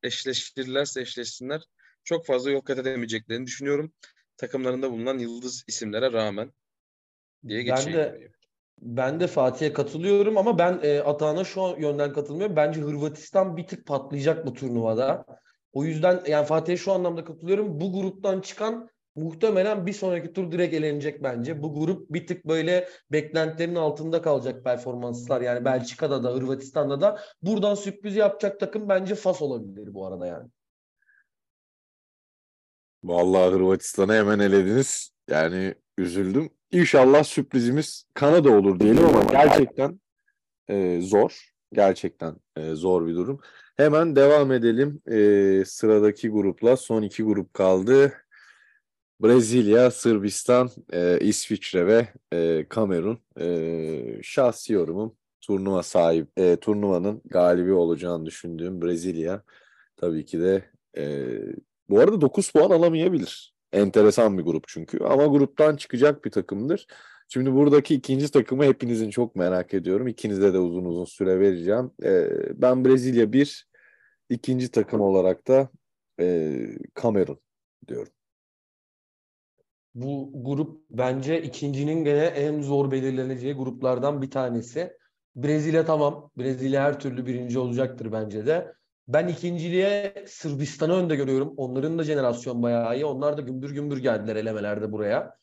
eşleştirirlerse 0.03 1.01
eşleşsinler 1.01 1.63
çok 2.05 2.27
fazla 2.27 2.51
yol 2.51 2.61
kat 2.61 2.79
edemeyeceklerini 2.79 3.47
düşünüyorum. 3.47 3.93
Takımlarında 4.37 4.91
bulunan 4.91 5.19
yıldız 5.19 5.65
isimlere 5.67 6.13
rağmen 6.13 6.53
diye 7.49 7.63
geçeyim. 7.63 7.99
Ben 7.99 8.05
de, 8.05 8.31
ben 8.81 9.21
de 9.21 9.27
Fatih'e 9.27 9.73
katılıyorum 9.73 10.39
ama 10.39 10.59
ben 10.59 10.81
e, 10.83 11.01
Atahan'a 11.01 11.45
şu 11.45 11.77
yönden 11.79 12.13
katılmıyorum. 12.13 12.57
Bence 12.57 12.81
Hırvatistan 12.81 13.57
bir 13.57 13.67
tık 13.67 13.87
patlayacak 13.87 14.47
bu 14.47 14.53
turnuvada. 14.53 15.25
O 15.73 15.85
yüzden 15.85 16.23
yani 16.27 16.47
Fatih'e 16.47 16.77
şu 16.77 16.93
anlamda 16.93 17.25
katılıyorum. 17.25 17.81
Bu 17.81 17.93
gruptan 17.93 18.41
çıkan 18.41 18.91
muhtemelen 19.15 19.87
bir 19.87 19.93
sonraki 19.93 20.33
tur 20.33 20.53
direkt 20.53 20.75
elenecek 20.75 21.23
bence. 21.23 21.63
Bu 21.63 21.75
grup 21.75 22.13
bir 22.13 22.27
tık 22.27 22.45
böyle 22.45 22.89
beklentilerin 23.13 23.75
altında 23.75 24.23
kalacak 24.23 24.65
performanslar. 24.65 25.41
Yani 25.41 25.65
Belçika'da 25.65 26.25
da 26.25 26.35
Hırvatistan'da 26.35 27.01
da 27.01 27.21
buradan 27.43 27.75
sürpriz 27.75 28.17
yapacak 28.17 28.61
takım 28.61 28.89
bence 28.89 29.15
Fas 29.15 29.43
olabilir 29.43 29.95
bu 29.95 30.07
arada 30.07 30.27
yani. 30.27 30.49
Vallahi 33.05 33.53
Hırvatistan'ı 33.53 34.13
hemen 34.13 34.39
elediniz. 34.39 35.11
Yani 35.31 35.75
üzüldüm. 35.99 36.51
İnşallah 36.73 37.25
sürprizimiz 37.25 38.05
Kanada 38.15 38.51
olur 38.51 38.81
diyelim 38.81 39.05
ama 39.07 39.25
gerçekten 39.25 40.01
e, 40.69 41.01
zor. 41.01 41.53
Gerçekten 41.73 42.37
e, 42.57 42.75
zor 42.75 43.07
bir 43.07 43.15
durum. 43.15 43.41
Hemen 43.77 44.17
devam 44.17 44.53
edelim. 44.53 45.03
E, 45.11 45.65
sıradaki 45.65 46.29
grupla 46.29 46.77
son 46.77 47.03
iki 47.03 47.23
grup 47.23 47.55
kaldı. 47.55 48.13
Brezilya, 49.23 49.91
Sırbistan, 49.91 50.71
e, 50.93 51.19
İsviçre 51.21 51.87
ve 51.87 52.09
e, 52.33 52.67
Kamerun. 52.69 53.19
E, 53.41 54.23
şahsi 54.23 54.73
yorumum 54.73 55.17
turnuva 55.41 55.83
sahip, 55.83 56.29
e, 56.37 56.57
turnuvanın 56.57 57.23
galibi 57.25 57.73
olacağını 57.73 58.27
düşündüğüm 58.27 58.83
Brezilya. 58.83 59.43
Tabii 59.97 60.25
ki 60.25 60.41
de 60.41 60.65
e, 60.97 61.27
bu 61.89 62.01
arada 62.01 62.21
9 62.21 62.53
puan 62.53 62.71
alamayabilir. 62.71 63.55
Enteresan 63.73 64.39
bir 64.39 64.43
grup 64.43 64.65
çünkü 64.69 64.99
ama 65.05 65.27
gruptan 65.27 65.77
çıkacak 65.77 66.25
bir 66.25 66.31
takımdır. 66.31 66.87
Şimdi 67.29 67.53
buradaki 67.55 67.95
ikinci 67.95 68.31
takımı 68.31 68.65
hepinizin 68.65 69.11
çok 69.11 69.37
merak 69.37 69.75
ediyorum. 69.75 70.09
İkinize 70.09 70.55
de 70.55 70.59
uzun 70.59 70.85
uzun 70.85 71.05
süre 71.05 71.41
vereceğim. 71.41 71.91
E, 72.05 72.29
ben 72.63 72.85
Brezilya 72.85 73.33
bir, 73.33 73.69
ikinci 74.31 74.71
takım 74.71 75.01
olarak 75.01 75.49
da 75.49 75.69
e, 76.21 76.57
Kamerun 76.95 77.41
diyorum. 77.89 78.13
Bu 79.95 80.31
grup 80.35 80.83
bence 80.91 81.43
ikincinin 81.43 82.05
gene 82.05 82.25
en 82.25 82.63
zor 82.63 82.91
belirleneceği 82.91 83.55
gruplardan 83.55 84.23
bir 84.23 84.31
tanesi. 84.31 84.97
Brezilya 85.37 85.85
tamam. 85.85 86.31
Brezilya 86.39 86.83
her 86.83 87.01
türlü 87.01 87.27
birinci 87.27 87.59
olacaktır 87.59 88.13
bence 88.13 88.47
de. 88.47 88.73
Ben 89.09 89.29
ikinciliğe 89.29 90.25
Sırbistan'ı 90.29 90.93
önde 90.93 91.17
görüyorum. 91.17 91.55
Onların 91.57 91.99
da 91.99 92.05
jenerasyon 92.05 92.63
bayağı 92.63 92.97
iyi. 92.97 93.05
Onlar 93.05 93.37
da 93.37 93.41
gümbür 93.41 93.71
gümbür 93.71 93.99
geldiler 93.99 94.37
elemelerde 94.37 94.93
buraya. 94.93 95.37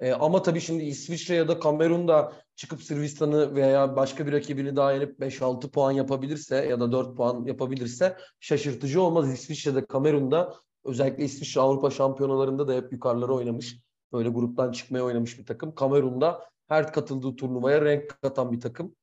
E, 0.00 0.12
ama 0.12 0.42
tabii 0.42 0.60
şimdi 0.60 0.84
İsviçre 0.84 1.34
ya 1.34 1.48
da 1.48 1.60
Kamerun 1.60 2.08
da 2.08 2.32
çıkıp 2.56 2.82
Sırbistan'ı 2.82 3.54
veya 3.54 3.96
başka 3.96 4.26
bir 4.26 4.32
rakibini 4.32 4.76
daha 4.76 4.92
yenip 4.92 5.20
5-6 5.20 5.70
puan 5.70 5.92
yapabilirse 5.92 6.56
ya 6.56 6.80
da 6.80 6.92
4 6.92 7.16
puan 7.16 7.44
yapabilirse 7.46 8.16
şaşırtıcı 8.40 9.02
olmaz. 9.02 9.32
İsviçre'de 9.32 9.86
Kamerun'da 9.86 10.54
özellikle 10.84 11.24
İsviçre 11.24 11.60
Avrupa 11.60 11.90
şampiyonalarında 11.90 12.68
da 12.68 12.74
hep 12.74 12.92
yukarılara 12.92 13.32
oynamış. 13.32 13.76
Böyle 14.12 14.28
gruptan 14.28 14.72
çıkmaya 14.72 15.04
oynamış 15.04 15.38
bir 15.38 15.46
takım. 15.46 15.74
Kamerun'da 15.74 16.48
her 16.68 16.92
katıldığı 16.92 17.36
turnuvaya 17.36 17.84
renk 17.84 18.22
katan 18.22 18.52
bir 18.52 18.60
takım. 18.60 18.94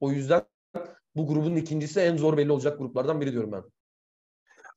O 0.00 0.12
yüzden 0.12 0.42
bu 1.16 1.26
grubun 1.26 1.56
ikincisi 1.56 2.00
en 2.00 2.16
zor 2.16 2.36
belli 2.36 2.52
olacak 2.52 2.78
gruplardan 2.78 3.20
biri 3.20 3.32
diyorum 3.32 3.52
ben. 3.52 3.62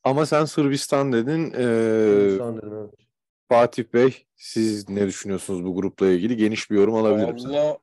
Ama 0.03 0.25
sen 0.25 0.45
Sırbistan 0.45 1.13
dedin. 1.13 1.51
Ee, 1.51 1.63
Sırbistan 2.05 2.57
dedim, 2.57 2.73
evet. 2.73 2.93
Fatih 3.49 3.83
Bey 3.93 4.25
siz 4.35 4.89
ne 4.89 5.07
düşünüyorsunuz 5.07 5.65
bu 5.65 5.75
grupla 5.75 6.07
ilgili? 6.07 6.37
Geniş 6.37 6.71
bir 6.71 6.75
yorum 6.75 6.95
alabilirim. 6.95 7.35
Allah 7.45 7.77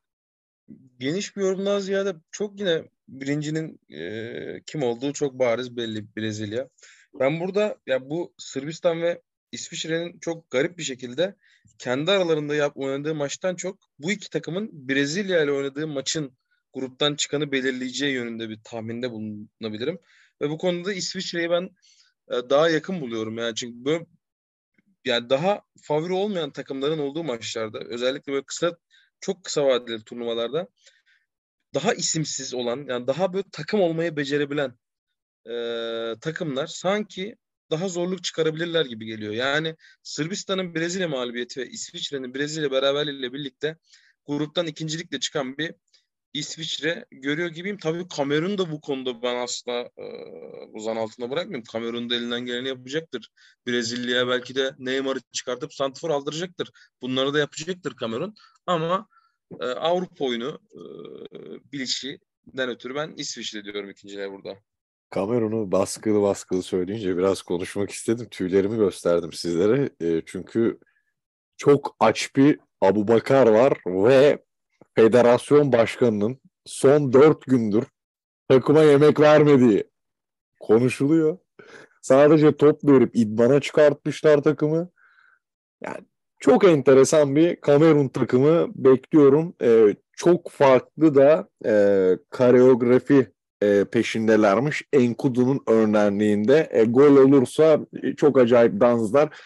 geniş 0.99 1.37
bir 1.37 1.43
yorumdan 1.43 1.79
ziyade 1.79 2.15
çok 2.31 2.61
yine 2.61 2.83
birincinin 3.09 3.81
e, 3.91 4.63
kim 4.67 4.83
olduğu 4.83 5.13
çok 5.13 5.39
bariz 5.39 5.77
belli 5.77 6.17
Brezilya. 6.17 6.69
Ben 7.21 7.41
burada 7.41 7.77
ya 7.87 8.11
bu 8.11 8.33
Sırbistan 8.39 9.03
ve 9.03 9.23
İsviçre'nin 9.53 10.19
çok 10.19 10.51
garip 10.51 10.79
bir 10.79 10.83
şekilde 10.83 11.35
kendi 11.81 12.11
aralarında 12.11 12.55
yap 12.55 12.73
oynadığı 12.77 13.15
maçtan 13.15 13.55
çok 13.55 13.79
bu 13.99 14.13
iki 14.13 14.31
takımın 14.31 14.89
Brezilya 14.89 15.43
ile 15.45 15.53
oynadığı 15.53 15.87
maçın 15.87 16.39
gruptan 16.73 17.15
çıkanı 17.15 17.53
belirleyeceği 17.53 18.15
yönünde 18.15 18.49
bir 18.49 18.61
tahminde 18.65 19.11
bulunabilirim. 19.11 19.99
Ve 20.43 20.51
bu 20.51 20.59
konuda 20.59 20.93
İsviçre'yi 20.93 21.51
ben 21.51 21.71
e, 22.31 22.51
daha 22.51 22.71
yakın 22.71 23.01
buluyorum 23.01 23.39
yani 23.39 23.55
çünkü 23.55 23.85
böyle 23.85 24.07
yani 25.05 25.31
daha 25.31 25.63
favori 25.83 26.13
olmayan 26.13 26.51
takımların 26.51 26.99
olduğu 26.99 27.25
maçlarda 27.25 27.79
özellikle 27.79 28.33
böyle 28.33 28.45
kısa 28.45 28.77
çok 29.21 29.45
kısa 29.45 29.65
vadeli 29.67 30.05
turnuvalarda 30.05 30.69
daha 31.75 31.95
isimsiz 31.95 32.55
olan 32.55 32.87
yani 32.89 33.07
daha 33.07 33.33
böyle 33.33 33.45
takım 33.53 33.81
olmayı 33.81 34.17
becerebilen 34.17 34.75
e, 35.51 35.55
takımlar 36.21 36.67
sanki 36.67 37.37
daha 37.71 37.89
zorluk 37.89 38.25
çıkarabilirler 38.25 38.87
gibi 38.87 39.07
geliyor. 39.07 39.33
Yani 39.33 39.77
Sırbistan'ın 40.03 40.75
Brezilya 40.75 41.09
mağlubiyeti 41.09 41.61
ve 41.61 41.69
İsviçre'nin 41.69 42.35
Brezilya 42.35 42.71
beraberliğiyle 42.71 43.33
birlikte 43.33 43.77
gruptan 44.27 44.67
ikincilikle 44.67 45.21
çıkan 45.21 45.59
bir 45.59 45.75
İsviçre 46.33 47.05
görüyor 47.11 47.49
gibiyim. 47.49 47.79
Tabii 47.79 48.09
Kamerun 48.09 48.59
da 48.59 48.73
bu 48.73 48.81
konuda 48.81 49.23
ben 49.23 49.37
asla 49.37 49.91
e, 49.97 50.05
uzan 50.73 50.97
altında 50.97 51.31
bırakmıyorum. 51.31 51.65
Kamerun 51.73 52.11
da 52.11 52.15
elinden 52.15 52.41
geleni 52.41 52.69
yapacaktır. 52.69 53.31
Brezilya'ya 53.67 54.29
belki 54.29 54.55
de 54.55 54.75
Neymar'ı 54.79 55.21
çıkartıp 55.33 55.75
santifor 55.75 56.11
aldıracaktır. 56.11 56.71
Bunları 57.03 57.35
da 57.35 57.39
yapacaktır 57.39 57.97
Kamerun. 57.97 58.35
Ama 58.67 59.09
e, 59.61 59.65
Avrupa 59.65 60.25
oyunu 60.25 60.61
e, 60.73 60.81
bilişinden 61.73 62.69
ötürü 62.69 62.95
ben 62.95 63.15
İsviçre 63.17 63.65
diyorum 63.65 63.91
ikinciliğe 63.91 64.31
burada. 64.31 64.57
Kamerun'u 65.11 65.73
baskılı 65.73 66.23
baskılı 66.23 66.63
söyleyince 66.63 67.17
biraz 67.17 67.43
konuşmak 67.43 67.91
istedim. 67.91 68.29
Tüylerimi 68.31 68.77
gösterdim 68.77 69.33
sizlere. 69.33 69.91
E, 70.01 70.23
çünkü 70.27 70.79
çok 71.57 71.97
aç 72.01 72.37
bir 72.37 72.59
Abubakar 72.81 73.47
var 73.47 73.79
ve 73.87 74.45
federasyon 74.95 75.73
başkanının 75.73 76.41
son 76.67 77.13
dört 77.13 77.43
gündür 77.43 77.85
takıma 78.49 78.83
yemek 78.83 79.21
vermediği 79.21 79.85
konuşuluyor. 80.61 81.39
Sadece 82.03 82.57
top 82.57 82.85
verip 82.85 83.11
idmana 83.17 83.61
çıkartmışlar 83.61 84.43
takımı. 84.43 84.91
Yani 85.85 86.07
çok 86.39 86.65
enteresan 86.65 87.37
bir 87.37 87.61
Kamerun 87.61 88.09
takımı 88.09 88.67
bekliyorum. 88.75 89.55
Ee, 89.63 89.97
çok 90.13 90.51
farklı 90.51 91.15
da 91.15 91.49
e, 91.67 91.73
koreografi 92.31 93.33
e, 93.63 93.85
peşindelermiş. 93.85 94.83
Enkudu'nun 94.93 95.61
örneğinde 95.67 96.69
e, 96.71 96.85
gol 96.85 97.17
olursa 97.17 97.81
e, 98.03 98.15
çok 98.17 98.39
acayip 98.39 98.81
danslar 98.81 99.37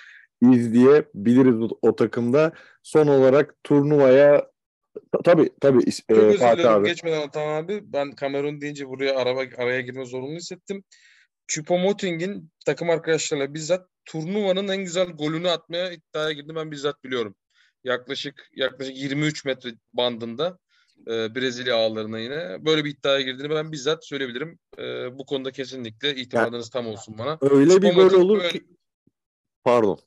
izleyebiliriz 0.53 1.55
o, 1.63 1.69
o 1.83 1.97
takımda. 1.97 2.53
Son 2.83 3.07
olarak 3.07 3.55
turnuvaya 3.65 4.47
is- 5.25 6.03
Çok 6.15 6.35
e, 6.35 6.39
Fatih 6.39 6.73
abi. 6.73 6.89
geçmeden 6.89 7.29
Atan 7.29 7.49
abi. 7.49 7.81
Ben 7.93 8.13
Kamerun 8.13 8.61
deyince 8.61 8.89
buraya 8.89 9.17
araba, 9.17 9.41
araya 9.57 9.81
girme 9.81 10.05
zorunlu 10.07 10.37
hissettim. 10.37 10.85
Choupo-Moting'in 11.49 12.51
takım 12.67 12.91
arkadaşlarıyla 12.91 13.55
bizzat 13.55 13.89
turnuvanın 14.05 14.69
en 14.69 14.85
güzel 14.85 15.07
golünü 15.07 15.51
atmaya 15.51 15.93
iddiaya 15.93 16.33
girdi. 16.33 16.53
Ben 16.55 16.71
bizzat 16.71 17.05
biliyorum. 17.05 17.35
Yaklaşık 17.85 18.49
yaklaşık 18.57 18.97
23 18.97 19.45
metre 19.45 19.71
bandında 19.93 20.59
e, 21.07 21.35
Brezilya 21.35 21.77
ağlarına 21.77 22.19
yine. 22.19 22.65
Böyle 22.65 22.85
bir 22.85 22.91
iddiaya 22.91 23.21
girdiğini 23.21 23.51
ben 23.51 23.73
bizzat 23.73 24.07
söyleyebilirim. 24.07 24.59
E, 24.79 25.19
bu 25.19 25.27
konuda 25.27 25.51
kesinlikle 25.51 26.17
itimadınız 26.17 26.71
tam 26.71 26.87
olsun 26.87 27.19
bana. 27.19 27.39
Öyle 27.41 27.83
bir 27.83 27.95
gol 27.95 28.13
olur 28.13 28.39
böyle- 28.39 28.49
ki 28.49 28.65
pardon 29.65 29.99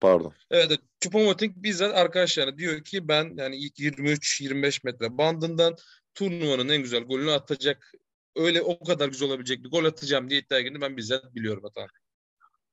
pardon. 0.00 0.32
Evet. 0.50 0.80
Choupo-Moting 1.00 1.52
bizzat 1.56 1.94
arkadaşlarına 1.94 2.58
diyor 2.58 2.84
ki 2.84 3.08
ben 3.08 3.34
yani 3.36 3.56
ilk 3.56 3.78
23-25 3.78 4.84
metre 4.84 5.18
bandından 5.18 5.76
turnuvanın 6.14 6.68
en 6.68 6.82
güzel 6.82 7.02
golünü 7.02 7.30
atacak. 7.30 7.92
Öyle 8.36 8.62
o 8.62 8.84
kadar 8.84 9.08
güzel 9.08 9.28
olabilecek 9.28 9.64
bir 9.64 9.70
gol 9.70 9.84
atacağım 9.84 10.30
diye 10.30 10.40
iddia 10.40 10.60
girdi. 10.60 10.80
Ben 10.80 10.96
bizzat 10.96 11.34
biliyorum 11.34 11.62
hatta. 11.64 11.86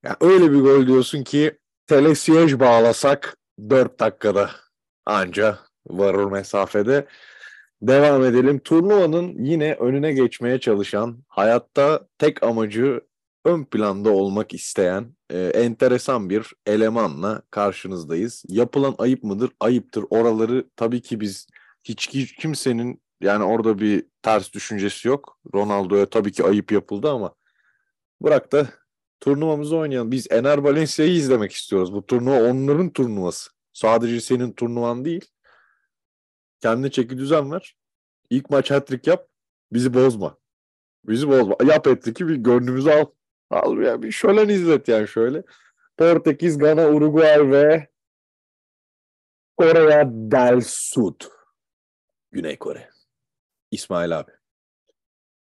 Ya 0.03 0.17
öyle 0.21 0.51
bir 0.51 0.59
gol 0.59 0.87
diyorsun 0.87 1.23
ki 1.23 1.57
telesiyej 1.87 2.59
bağlasak 2.59 3.37
4 3.69 3.99
dakikada 3.99 4.51
anca 5.05 5.59
varır 5.87 6.25
mesafede. 6.25 7.07
Devam 7.87 8.23
edelim. 8.25 8.59
Turnuvanın 8.59 9.45
yine 9.45 9.73
önüne 9.73 10.13
geçmeye 10.13 10.59
çalışan, 10.59 11.23
hayatta 11.27 12.07
tek 12.17 12.43
amacı 12.43 13.01
ön 13.45 13.65
planda 13.65 14.09
olmak 14.09 14.53
isteyen 14.53 15.15
e, 15.29 15.39
enteresan 15.39 16.29
bir 16.29 16.53
elemanla 16.65 17.41
karşınızdayız. 17.51 18.43
Yapılan 18.47 18.95
ayıp 18.97 19.23
mıdır? 19.23 19.51
Ayıptır. 19.59 20.05
Oraları 20.09 20.65
tabii 20.75 21.01
ki 21.01 21.19
biz 21.19 21.47
hiç 21.83 22.07
ki- 22.07 22.35
kimsenin 22.35 23.01
yani 23.21 23.43
orada 23.43 23.79
bir 23.79 24.05
ters 24.21 24.53
düşüncesi 24.53 25.07
yok. 25.07 25.37
Ronaldo'ya 25.55 26.09
tabii 26.09 26.31
ki 26.31 26.43
ayıp 26.43 26.71
yapıldı 26.71 27.09
ama 27.09 27.35
bırak 28.21 28.51
da 28.51 28.67
turnuvamızı 29.19 29.77
oynayalım. 29.77 30.11
Biz 30.11 30.27
Ener 30.31 30.57
Valencia'yı 30.57 31.13
izlemek 31.13 31.51
istiyoruz. 31.51 31.93
Bu 31.93 32.05
turnuva 32.05 32.43
onların 32.43 32.89
turnuvası. 32.89 33.51
Sadece 33.73 34.21
senin 34.21 34.51
turnuvan 34.51 35.05
değil. 35.05 35.32
Kendine 36.63 36.91
çeki 36.91 37.17
düzen 37.17 37.51
ver. 37.51 37.75
İlk 38.29 38.49
maç 38.49 38.71
hat-trick 38.71 39.09
yap. 39.09 39.27
Bizi 39.71 39.93
bozma. 39.93 40.37
Bizi 41.05 41.27
bozma. 41.29 41.55
Yap 41.65 41.87
hat-trick'i 41.87 42.27
bir 42.27 42.35
gönlümüzü 42.35 42.89
al. 42.89 43.05
Al 43.49 43.77
ya 43.77 44.01
bir 44.01 44.11
şölen 44.11 44.49
izlet 44.49 44.87
yani 44.87 45.07
şöyle. 45.07 45.43
Portekiz, 45.97 46.57
Gana, 46.57 46.89
Uruguay 46.89 47.51
ve 47.51 47.89
Korea 49.57 50.09
del 50.11 50.61
Sud. 50.65 51.21
Güney 52.31 52.59
Kore. 52.59 52.89
İsmail 53.71 54.19
abi. 54.19 54.31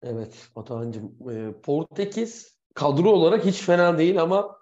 Evet 0.02 0.48
Batuhan'cığım. 0.56 1.30
e, 1.30 1.60
Portekiz 1.62 2.58
kadro 2.74 3.10
olarak 3.10 3.44
hiç 3.44 3.62
fena 3.62 3.98
değil 3.98 4.22
ama 4.22 4.57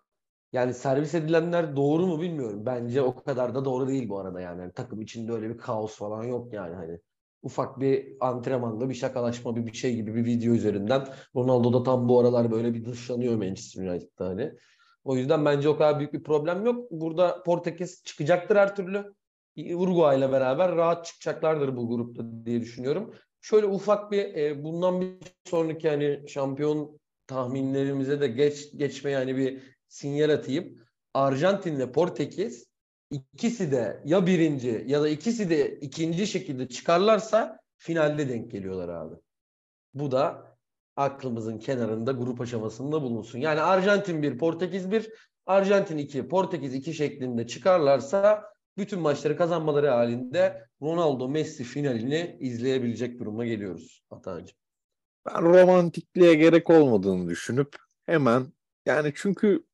yani 0.53 0.75
servis 0.75 1.15
edilenler 1.15 1.77
doğru 1.77 2.07
mu 2.07 2.21
bilmiyorum. 2.21 2.67
Bence 2.67 3.03
o 3.03 3.15
kadar 3.15 3.55
da 3.55 3.65
doğru 3.65 3.89
değil 3.89 4.09
bu 4.09 4.19
arada 4.19 4.41
yani. 4.41 4.61
Yani 4.61 4.73
takım 4.73 5.01
içinde 5.01 5.33
öyle 5.33 5.49
bir 5.49 5.59
kaos 5.59 5.97
falan 5.97 6.23
yok 6.23 6.53
yani 6.53 6.75
hani. 6.75 7.01
Ufak 7.43 7.81
bir 7.81 8.17
antrenmanda 8.21 8.89
bir 8.89 8.95
şakalaşma 8.95 9.57
bir, 9.57 9.67
bir 9.67 9.73
şey 9.73 9.95
gibi 9.97 10.15
bir 10.15 10.25
video 10.25 10.55
üzerinden. 10.55 11.07
Ronaldo 11.37 11.73
da 11.73 11.83
tam 11.83 12.09
bu 12.09 12.21
aralar 12.21 12.51
böyle 12.51 12.75
bir 12.75 12.85
dışlanıyor 12.85 13.37
Manchester 13.37 13.89
United'da 13.89 14.27
hani. 14.27 14.53
O 15.05 15.17
yüzden 15.17 15.45
bence 15.45 15.69
o 15.69 15.77
kadar 15.77 15.99
büyük 15.99 16.13
bir 16.13 16.23
problem 16.23 16.67
yok. 16.67 16.91
Burada 16.91 17.43
Portekiz 17.43 18.03
çıkacaktır 18.05 18.57
her 18.57 18.77
türlü. 18.77 19.15
Uruguay 19.75 20.19
ile 20.19 20.33
beraber 20.33 20.77
rahat 20.77 21.05
çıkacaklardır 21.05 21.77
bu 21.77 21.89
grupta 21.89 22.47
diye 22.47 22.61
düşünüyorum. 22.61 23.15
Şöyle 23.41 23.67
ufak 23.67 24.13
bir 24.13 24.35
e, 24.35 24.65
bundan 24.65 25.01
bir 25.01 25.17
sonraki 25.45 25.89
hani 25.89 26.29
şampiyon 26.29 26.99
tahminlerimize 27.27 28.21
de 28.21 28.27
geç 28.27 28.73
geçme 28.77 29.11
yani 29.11 29.37
bir 29.37 29.76
sinyal 29.89 30.31
atayım. 30.31 30.87
Arjantin 31.15 31.77
ile 31.77 31.93
Portekiz 31.93 32.67
ikisi 33.11 33.73
de 33.73 34.03
ya 34.05 34.27
birinci 34.27 34.85
ya 34.87 35.03
da 35.03 35.09
ikisi 35.09 35.51
de 35.51 35.79
ikinci 35.79 36.27
şekilde 36.27 36.69
çıkarlarsa 36.69 37.61
finalde 37.77 38.29
denk 38.29 38.51
geliyorlar 38.51 38.89
abi. 38.89 39.15
Bu 39.95 40.11
da 40.11 40.57
aklımızın 40.97 41.59
kenarında 41.59 42.13
grup 42.13 42.41
aşamasında 42.41 43.03
bulunsun. 43.03 43.39
Yani 43.39 43.61
Arjantin 43.61 44.23
1, 44.23 44.39
Portekiz 44.39 44.91
1, 44.91 45.11
Arjantin 45.47 45.99
2, 45.99 46.29
Portekiz 46.29 46.75
2 46.75 46.95
şeklinde 46.95 47.47
çıkarlarsa 47.47 48.45
bütün 48.77 49.01
maçları 49.01 49.37
kazanmaları 49.37 49.89
halinde 49.89 50.67
Ronaldo 50.83 51.29
Messi 51.29 51.65
finalini 51.65 52.37
izleyebilecek 52.41 53.19
duruma 53.19 53.47
geliyoruz 53.47 54.03
Atancığım. 54.11 54.57
Ben 55.27 55.43
romantikliğe 55.43 56.35
gerek 56.35 56.71
olmadığını 56.71 57.29
düşünüp 57.29 57.77
hemen 58.07 58.47
yani 58.87 59.13
çünkü 59.17 59.65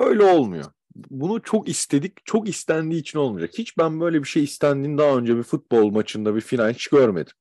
öyle 0.00 0.24
olmuyor. 0.24 0.64
Bunu 1.10 1.42
çok 1.42 1.68
istedik, 1.68 2.26
çok 2.26 2.48
istendiği 2.48 3.00
için 3.00 3.18
olmayacak. 3.18 3.50
Hiç 3.58 3.78
ben 3.78 4.00
böyle 4.00 4.22
bir 4.22 4.28
şey 4.28 4.44
istendiğini 4.44 4.98
daha 4.98 5.16
önce 5.16 5.36
bir 5.36 5.42
futbol 5.42 5.90
maçında 5.90 6.34
bir 6.36 6.40
final 6.40 6.72
hiç 6.72 6.88
görmedim. 6.88 7.32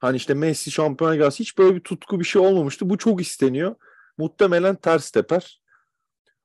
Hani 0.00 0.16
işte 0.16 0.34
Messi 0.34 0.70
şampiyon 0.70 1.16
gelse 1.16 1.38
hiç 1.38 1.58
böyle 1.58 1.74
bir 1.74 1.80
tutku 1.80 2.20
bir 2.20 2.24
şey 2.24 2.42
olmamıştı. 2.42 2.90
Bu 2.90 2.98
çok 2.98 3.20
isteniyor. 3.20 3.74
Muhtemelen 4.18 4.76
ters 4.76 5.10
teper. 5.10 5.60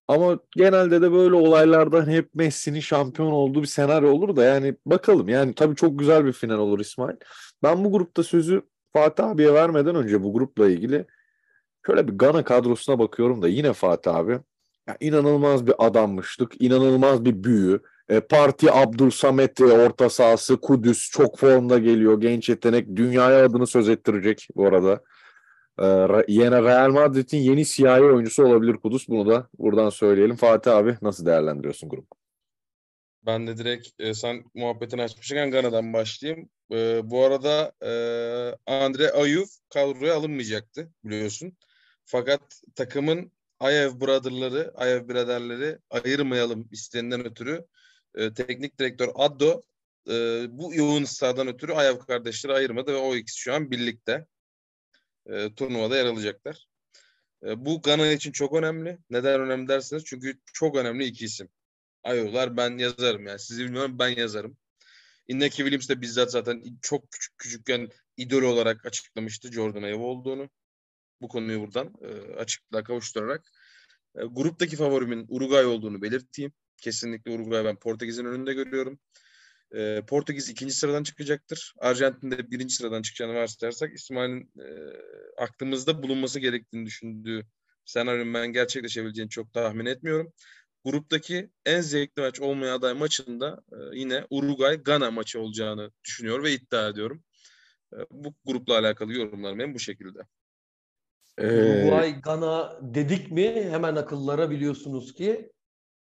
Ama 0.07 0.39
genelde 0.55 1.01
de 1.01 1.11
böyle 1.11 1.35
olaylardan 1.35 2.09
hep 2.09 2.35
Messi'nin 2.35 2.79
şampiyon 2.79 3.31
olduğu 3.31 3.61
bir 3.61 3.67
senaryo 3.67 4.11
olur 4.11 4.35
da 4.35 4.43
yani 4.43 4.75
bakalım. 4.85 5.29
Yani 5.29 5.53
tabii 5.55 5.75
çok 5.75 5.99
güzel 5.99 6.25
bir 6.25 6.33
final 6.33 6.57
olur 6.57 6.79
İsmail. 6.79 7.15
Ben 7.63 7.83
bu 7.85 7.91
grupta 7.91 8.23
sözü 8.23 8.61
Fatih 8.93 9.25
abiye 9.25 9.53
vermeden 9.53 9.95
önce 9.95 10.23
bu 10.23 10.33
grupla 10.33 10.69
ilgili 10.69 11.05
şöyle 11.85 12.07
bir 12.07 12.13
Gana 12.17 12.43
kadrosuna 12.43 12.99
bakıyorum 12.99 13.41
da 13.41 13.47
yine 13.47 13.73
Fatih 13.73 14.15
abi 14.15 14.39
ya 14.87 14.97
inanılmaz 14.99 15.67
bir 15.67 15.73
adammışlık, 15.77 16.61
inanılmaz 16.61 17.25
bir 17.25 17.43
büyü. 17.43 17.79
E, 18.09 18.19
Parti 18.19 18.71
Abdul 18.71 19.09
Samet 19.09 19.61
e, 19.61 19.65
orta 19.65 20.09
sahası 20.09 20.57
Kudüs 20.57 21.11
çok 21.11 21.39
formda 21.39 21.79
geliyor. 21.79 22.21
Genç 22.21 22.49
yetenek 22.49 22.95
dünyaya 22.95 23.45
adını 23.45 23.67
söz 23.67 23.89
ettirecek 23.89 24.47
bu 24.55 24.67
arada. 24.67 25.03
E, 25.79 25.85
yine 26.27 26.63
Real 26.63 26.89
Madrid'in 26.89 27.37
yeni 27.37 27.65
siyahi 27.65 28.01
oyuncusu 28.01 28.45
olabilir 28.45 28.73
Kudüs. 28.73 29.09
Bunu 29.09 29.29
da 29.29 29.47
buradan 29.57 29.89
söyleyelim. 29.89 30.35
Fatih 30.35 30.75
abi 30.75 30.97
nasıl 31.01 31.25
değerlendiriyorsun 31.25 31.89
grubu? 31.89 32.07
Ben 33.25 33.47
de 33.47 33.57
direkt 33.57 33.87
e, 33.99 34.13
sen 34.13 34.43
muhabbetini 34.53 35.01
açmışken 35.01 35.51
Gana'dan 35.51 35.93
başlayayım. 35.93 36.49
E, 36.71 37.09
bu 37.09 37.23
arada 37.23 37.71
e, 37.81 37.91
Andre 38.65 39.11
Ayuf 39.11 39.49
kadroya 39.73 40.15
alınmayacaktı 40.15 40.91
biliyorsun. 41.03 41.57
Fakat 42.05 42.41
takımın 42.75 43.31
Ayev 43.59 43.99
Brother'ları, 44.01 44.71
Ayev 44.75 45.09
biraderleri 45.09 45.77
ayırmayalım 45.89 46.67
istenilen 46.71 47.25
ötürü 47.25 47.65
e, 48.15 48.33
teknik 48.33 48.79
direktör 48.79 49.09
Addo 49.15 49.61
e, 50.09 50.45
bu 50.49 50.73
yoğun 50.75 51.03
ısrardan 51.03 51.47
ötürü 51.47 51.73
Ayev 51.73 51.99
kardeşleri 51.99 52.53
ayırmadı 52.53 52.93
ve 52.93 52.97
o 52.97 53.15
ikisi 53.15 53.39
şu 53.39 53.53
an 53.53 53.71
birlikte 53.71 54.25
e, 55.29 55.55
turnuvada 55.55 55.97
yer 55.97 56.05
alacaklar. 56.05 56.67
E, 57.45 57.65
bu 57.65 57.81
Gana 57.81 58.11
için 58.11 58.31
çok 58.31 58.53
önemli. 58.53 58.97
Neden 59.09 59.41
önemli 59.41 59.67
derseniz 59.67 60.03
çünkü 60.05 60.39
çok 60.53 60.75
önemli 60.75 61.05
iki 61.05 61.25
isim. 61.25 61.49
Ayovlar 62.03 62.57
ben 62.57 62.77
yazarım 62.77 63.27
yani. 63.27 63.39
Sizi 63.39 63.63
bilmiyorum 63.63 63.99
ben 63.99 64.09
yazarım. 64.09 64.57
Inneki 65.27 65.57
Williams 65.57 65.89
de 65.89 66.01
bizzat 66.01 66.31
zaten 66.31 66.63
çok 66.81 67.11
küçük 67.11 67.37
küçükken 67.37 67.89
idol 68.17 68.41
olarak 68.41 68.85
açıklamıştı 68.85 69.51
Jordan 69.51 69.83
Ayew 69.83 70.03
olduğunu. 70.03 70.49
Bu 71.25 71.29
konuyu 71.29 71.61
buradan 71.61 71.93
e, 72.01 72.35
açıklığa 72.35 72.83
kavuşturarak. 72.83 73.51
E, 74.15 74.25
gruptaki 74.25 74.75
favorimin 74.75 75.25
Uruguay 75.29 75.65
olduğunu 75.65 76.01
belirteyim. 76.01 76.53
Kesinlikle 76.77 77.31
Uruguay 77.31 77.65
ben 77.65 77.75
Portekiz'in 77.75 78.25
önünde 78.25 78.53
görüyorum. 78.53 78.99
E, 79.75 80.01
Portekiz 80.07 80.49
ikinci 80.49 80.73
sıradan 80.73 81.03
çıkacaktır. 81.03 81.73
Arjantin'de 81.79 82.51
birinci 82.51 82.75
sıradan 82.75 83.01
çıkacağını 83.01 83.35
varsayarsak 83.35 83.93
İsmail'in 83.93 84.51
e, 84.59 84.67
aklımızda 85.37 86.03
bulunması 86.03 86.39
gerektiğini 86.39 86.85
düşündüğü 86.85 87.45
senaryonun 87.85 88.33
ben 88.33 88.47
gerçekleşebileceğini 88.47 89.29
çok 89.29 89.53
tahmin 89.53 89.85
etmiyorum. 89.85 90.33
Gruptaki 90.83 91.49
en 91.65 91.81
zevkli 91.81 92.21
maç 92.21 92.41
olmaya 92.41 92.75
aday 92.75 92.93
maçında 92.93 93.63
e, 93.71 93.75
yine 93.99 94.25
Uruguay-Gana 94.29 95.11
maçı 95.11 95.39
olacağını 95.39 95.91
düşünüyor 96.03 96.43
ve 96.43 96.53
iddia 96.53 96.89
ediyorum. 96.89 97.23
E, 97.93 97.97
bu 98.11 98.35
grupla 98.45 98.77
alakalı 98.77 99.13
yorumlarım 99.13 99.59
benim 99.59 99.73
bu 99.73 99.79
şekilde. 99.79 100.19
Ee, 101.37 101.47
Uruguay, 101.47 102.21
Gana 102.21 102.79
dedik 102.81 103.31
mi 103.31 103.67
hemen 103.69 103.95
akıllara 103.95 104.49
biliyorsunuz 104.49 105.13
ki 105.13 105.51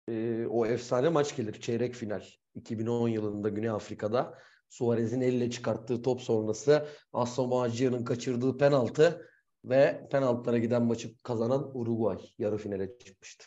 e, 0.08 0.46
o 0.46 0.66
efsane 0.66 1.08
maç 1.08 1.36
gelir. 1.36 1.60
Çeyrek 1.60 1.94
final. 1.94 2.24
2010 2.54 3.08
yılında 3.08 3.48
Güney 3.48 3.70
Afrika'da 3.70 4.38
Suarez'in 4.68 5.20
elle 5.20 5.50
çıkarttığı 5.50 6.02
top 6.02 6.20
sonrası 6.20 6.88
Asamoah 7.12 8.04
kaçırdığı 8.04 8.58
penaltı 8.58 9.30
ve 9.64 10.08
penaltılara 10.10 10.58
giden 10.58 10.82
maçı 10.82 11.16
kazanan 11.22 11.70
Uruguay 11.74 12.18
yarı 12.38 12.58
finale 12.58 12.98
çıkmıştı. 12.98 13.46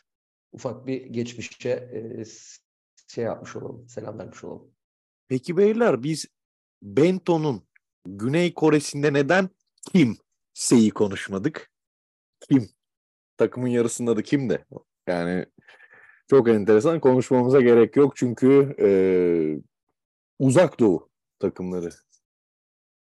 Ufak 0.52 0.88
bir 0.88 1.06
geçmişe 1.06 1.70
e, 1.70 2.24
şey 3.08 3.24
yapmış 3.24 3.56
olalım, 3.56 3.90
selam 3.90 4.20
vermiş 4.20 4.44
olalım. 4.44 4.72
Peki 5.28 5.58
beyler 5.58 6.04
biz 6.04 6.26
Bento'nun 6.82 7.64
Güney 8.06 8.54
Kore'sinde 8.54 9.14
neden 9.14 9.50
kim 9.94 10.18
Seyi 10.58 10.92
konuşmadık? 10.92 11.72
Kim? 12.50 12.70
Takımın 13.38 13.68
yarısında 13.68 14.18
da 14.18 14.24
kim 14.24 14.50
de? 14.50 14.66
Yani 15.08 15.46
çok 16.30 16.50
enteresan 16.50 17.00
konuşmamıza 17.00 17.62
gerek 17.62 17.96
yok 17.96 18.18
çünkü 18.18 18.76
e, 18.80 18.90
uzak 20.40 20.80
doğu 20.80 21.10
takımları 21.40 21.90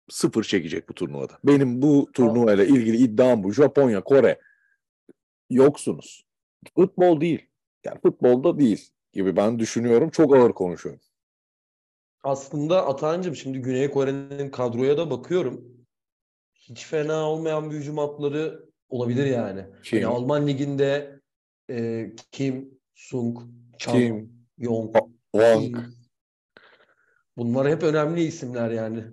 sıfır 0.09 0.43
çekecek 0.43 0.89
bu 0.89 0.93
turnuvada. 0.93 1.39
Benim 1.43 1.81
bu 1.81 2.09
turnuvayla 2.13 2.63
ilgili 2.63 2.97
iddiam 2.97 3.43
bu. 3.43 3.53
Japonya, 3.53 4.03
Kore 4.03 4.39
yoksunuz. 5.49 6.25
Futbol 6.75 7.21
değil. 7.21 7.49
Yani 7.85 7.99
futbolda 8.01 8.59
değil 8.59 8.89
gibi 9.13 9.35
ben 9.35 9.59
düşünüyorum. 9.59 10.09
Çok 10.09 10.35
ağır 10.35 10.53
konuşuyorum. 10.53 11.01
Aslında 12.23 12.87
Atancım 12.87 13.35
şimdi 13.35 13.59
Güney 13.59 13.91
Kore'nin 13.91 14.49
kadroya 14.49 14.97
da 14.97 15.09
bakıyorum. 15.09 15.76
Hiç 16.69 16.85
fena 16.85 17.29
olmayan 17.29 17.71
bir 17.71 17.75
hücum 17.75 17.97
hatları 17.97 18.65
olabilir 18.89 19.25
yani. 19.25 19.65
Kim? 19.83 20.01
Yani 20.01 20.13
Alman 20.13 20.47
liginde 20.47 21.19
e, 21.69 22.05
Kim, 22.31 22.79
Sung, 22.95 23.39
Chan, 23.77 23.93
Kim? 23.93 24.31
Yong, 24.57 24.95
Wang. 25.31 25.77
Bunlar 27.37 27.69
hep 27.69 27.83
önemli 27.83 28.23
isimler 28.23 28.71
yani. 28.71 29.03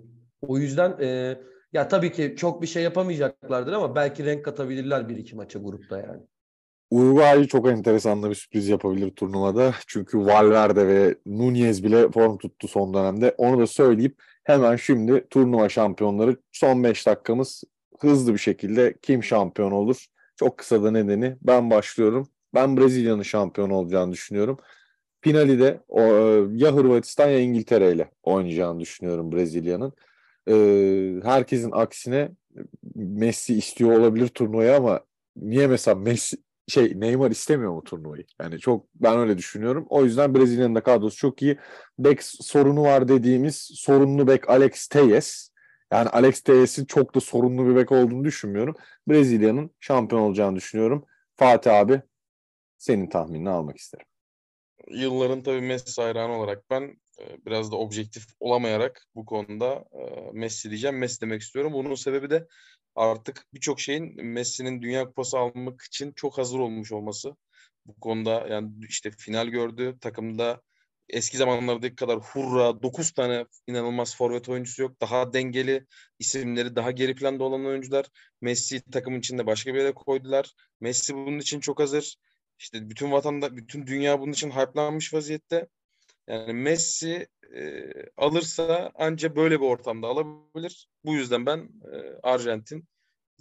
O 0.41 0.57
yüzden 0.57 0.95
e, 1.01 1.37
ya 1.73 1.87
tabii 1.87 2.11
ki 2.11 2.35
çok 2.37 2.61
bir 2.61 2.67
şey 2.67 2.83
yapamayacaklardır 2.83 3.73
ama 3.73 3.95
belki 3.95 4.25
renk 4.25 4.45
katabilirler 4.45 5.09
bir 5.09 5.17
iki 5.17 5.35
maça 5.35 5.59
grupta 5.59 5.99
yani. 5.99 6.21
Uruguay 6.91 7.47
çok 7.47 7.67
enteresan 7.67 8.29
bir 8.29 8.35
sürpriz 8.35 8.67
yapabilir 8.67 9.11
turnuvada. 9.11 9.73
Çünkü 9.87 10.17
Valverde 10.17 10.87
ve 10.87 11.15
Nunez 11.25 11.83
bile 11.83 12.11
form 12.11 12.37
tuttu 12.37 12.67
son 12.67 12.93
dönemde. 12.93 13.35
Onu 13.37 13.59
da 13.59 13.67
söyleyip 13.67 14.21
hemen 14.45 14.75
şimdi 14.75 15.27
turnuva 15.29 15.69
şampiyonları 15.69 16.37
son 16.51 16.83
5 16.83 17.05
dakikamız 17.07 17.63
hızlı 17.99 18.33
bir 18.33 18.39
şekilde 18.39 18.95
kim 19.01 19.23
şampiyon 19.23 19.71
olur? 19.71 20.05
Çok 20.35 20.57
kısa 20.57 20.83
da 20.83 20.91
nedeni 20.91 21.37
ben 21.41 21.69
başlıyorum. 21.69 22.29
Ben 22.53 22.77
Brezilya'nın 22.77 23.23
şampiyon 23.23 23.69
olacağını 23.69 24.11
düşünüyorum. 24.11 24.57
Finali 25.21 25.59
de 25.59 25.79
o, 25.87 26.01
ya 26.53 26.75
Hırvatistan 26.75 27.29
ya 27.29 27.39
İngiltere 27.39 27.91
ile 27.91 28.11
oynayacağını 28.23 28.79
düşünüyorum 28.79 29.31
Brezilya'nın. 29.31 29.93
Ee, 30.47 31.19
herkesin 31.23 31.71
aksine 31.71 32.31
Messi 32.95 33.57
istiyor 33.57 33.99
olabilir 33.99 34.27
turnuvaya 34.27 34.77
ama 34.77 34.99
niye 35.35 35.67
mesela 35.67 35.95
Messi 35.95 36.37
şey 36.67 36.99
Neymar 36.99 37.31
istemiyor 37.31 37.71
mu 37.71 37.83
turnuvayı? 37.83 38.25
Yani 38.41 38.59
çok 38.59 38.85
ben 38.95 39.19
öyle 39.19 39.37
düşünüyorum. 39.37 39.85
O 39.89 40.03
yüzden 40.03 40.35
Brezilya'nın 40.35 40.75
da 40.75 40.83
kadrosu 40.83 41.17
çok 41.17 41.41
iyi. 41.41 41.57
Bek 41.99 42.23
sorunu 42.23 42.83
var 42.83 43.07
dediğimiz 43.07 43.55
sorunlu 43.55 44.27
bek 44.27 44.49
Alex 44.49 44.87
Telles. 44.87 45.49
Yani 45.91 46.09
Alex 46.09 46.41
Telles'in 46.41 46.85
çok 46.85 47.15
da 47.15 47.19
sorunlu 47.19 47.67
bir 47.69 47.75
bek 47.75 47.91
olduğunu 47.91 48.23
düşünmüyorum. 48.23 48.75
Brezilya'nın 49.07 49.71
şampiyon 49.79 50.21
olacağını 50.21 50.55
düşünüyorum. 50.55 51.05
Fatih 51.35 51.73
abi 51.73 52.01
senin 52.77 53.09
tahminini 53.09 53.49
almak 53.49 53.77
isterim. 53.77 54.05
Yılların 54.87 55.43
tabii 55.43 55.61
Messi 55.61 56.01
hayranı 56.01 56.33
olarak 56.33 56.69
ben 56.69 56.97
biraz 57.45 57.71
da 57.71 57.75
objektif 57.75 58.25
olamayarak 58.39 59.07
bu 59.15 59.25
konuda 59.25 59.85
e, 59.93 60.31
Messi 60.33 60.69
diyeceğim. 60.69 60.97
Messi 60.97 61.21
demek 61.21 61.41
istiyorum. 61.41 61.73
Bunun 61.73 61.95
sebebi 61.95 62.29
de 62.29 62.47
artık 62.95 63.45
birçok 63.53 63.79
şeyin 63.79 64.25
Messi'nin 64.25 64.81
Dünya 64.81 65.05
Kupası 65.05 65.37
almak 65.37 65.81
için 65.81 66.11
çok 66.11 66.37
hazır 66.37 66.59
olmuş 66.59 66.91
olması. 66.91 67.35
Bu 67.85 67.99
konuda 67.99 68.47
yani 68.49 68.71
işte 68.89 69.11
final 69.11 69.47
gördü. 69.47 69.97
Takımda 70.01 70.61
eski 71.09 71.37
zamanlardaki 71.37 71.95
kadar 71.95 72.19
hurra 72.19 72.83
9 72.83 73.11
tane 73.11 73.45
inanılmaz 73.67 74.15
forvet 74.17 74.49
oyuncusu 74.49 74.81
yok. 74.81 75.01
Daha 75.01 75.33
dengeli 75.33 75.85
isimleri 76.19 76.75
daha 76.75 76.91
geri 76.91 77.15
planda 77.15 77.43
olan 77.43 77.65
oyuncular. 77.65 78.05
Messi 78.41 78.81
takımın 78.91 79.19
içinde 79.19 79.45
başka 79.45 79.73
bir 79.73 79.79
yere 79.79 79.93
koydular. 79.93 80.51
Messi 80.81 81.15
bunun 81.15 81.39
için 81.39 81.59
çok 81.59 81.79
hazır. 81.79 82.15
İşte 82.59 82.89
bütün 82.89 83.11
vatanda 83.11 83.57
bütün 83.57 83.87
dünya 83.87 84.19
bunun 84.19 84.31
için 84.31 84.51
hype'lanmış 84.51 85.13
vaziyette. 85.13 85.67
Yani 86.27 86.53
Messi 86.53 87.27
e, 87.55 87.91
alırsa 88.17 88.91
anca 88.95 89.35
böyle 89.35 89.61
bir 89.61 89.65
ortamda 89.65 90.07
alabilir. 90.07 90.89
Bu 91.05 91.13
yüzden 91.13 91.45
ben 91.45 91.69
e, 91.93 91.97
Arjantin 92.23 92.87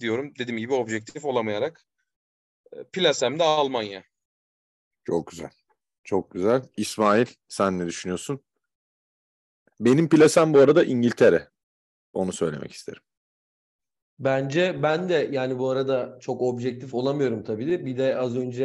diyorum. 0.01 0.33
Dediğim 0.39 0.59
gibi 0.59 0.75
objektif 0.75 1.25
olamayarak. 1.25 1.85
E, 2.73 2.85
Plasem 2.85 3.39
de 3.39 3.43
Almanya. 3.43 4.05
Çok 5.05 5.27
güzel. 5.27 5.51
Çok 6.05 6.31
güzel. 6.31 6.63
İsmail 6.77 7.27
sen 7.49 7.79
ne 7.79 7.87
düşünüyorsun? 7.87 8.41
Benim 9.81 10.09
plasem 10.09 10.55
bu 10.55 10.59
arada 10.59 10.85
İngiltere. 10.85 11.49
Onu 12.13 12.33
söylemek 12.33 12.73
isterim. 12.73 13.03
Bence 14.19 14.83
ben 14.83 15.09
de 15.09 15.29
yani 15.33 15.59
bu 15.59 15.71
arada 15.71 16.19
çok 16.21 16.43
objektif 16.43 16.95
olamıyorum 16.95 17.45
tabii 17.45 17.67
de. 17.67 17.87
Bir 17.87 17.99
de 17.99 18.17
az 18.17 18.37
önce 18.37 18.65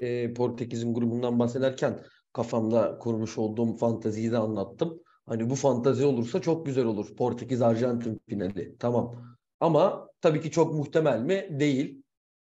e, 0.00 0.34
Portekiz'in 0.34 0.94
grubundan 0.94 1.38
bahsederken 1.38 2.04
kafamda 2.32 2.98
kurmuş 2.98 3.38
olduğum 3.38 3.76
fanteziyi 3.76 4.32
de 4.32 4.38
anlattım. 4.38 5.02
Hani 5.26 5.50
bu 5.50 5.54
fantazi 5.54 6.04
olursa 6.04 6.40
çok 6.42 6.66
güzel 6.66 6.84
olur. 6.84 7.16
Portekiz 7.16 7.62
Arjantin 7.62 8.20
finali. 8.28 8.76
Tamam. 8.78 9.36
Ama 9.60 10.08
tabii 10.20 10.40
ki 10.40 10.50
çok 10.50 10.74
muhtemel 10.74 11.20
mi? 11.20 11.60
Değil. 11.60 12.02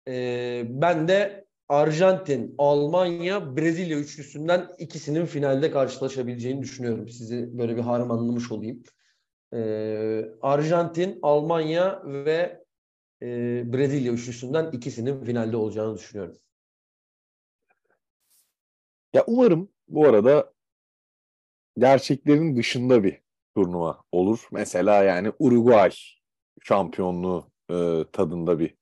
E, 0.08 0.64
ben 0.68 1.08
de 1.08 1.44
Arjantin, 1.68 2.54
Almanya, 2.58 3.56
Brezilya 3.56 3.98
üçlüsünden 3.98 4.68
ikisinin 4.78 5.26
finalde 5.26 5.70
karşılaşabileceğini 5.70 6.62
düşünüyorum. 6.62 7.08
Sizi 7.08 7.58
böyle 7.58 7.76
bir 7.76 7.80
harmanlamış 7.80 8.52
olayım. 8.52 8.82
Ee, 9.54 10.24
Arjantin, 10.42 11.18
Almanya 11.22 12.02
ve 12.04 12.64
e, 13.22 13.26
Brezilya 13.72 14.12
üçlüsünden 14.12 14.70
ikisinin 14.70 15.24
finalde 15.24 15.56
olacağını 15.56 15.94
düşünüyorum. 15.94 16.36
Ya 19.14 19.24
umarım 19.26 19.68
bu 19.88 20.06
arada 20.08 20.52
gerçeklerin 21.78 22.56
dışında 22.56 23.04
bir 23.04 23.20
turnuva 23.56 24.02
olur. 24.12 24.48
Mesela 24.52 25.02
yani 25.02 25.32
Uruguay 25.38 25.90
şampiyonluğu 26.62 27.50
e, 27.70 28.04
tadında 28.12 28.58
bir 28.58 28.74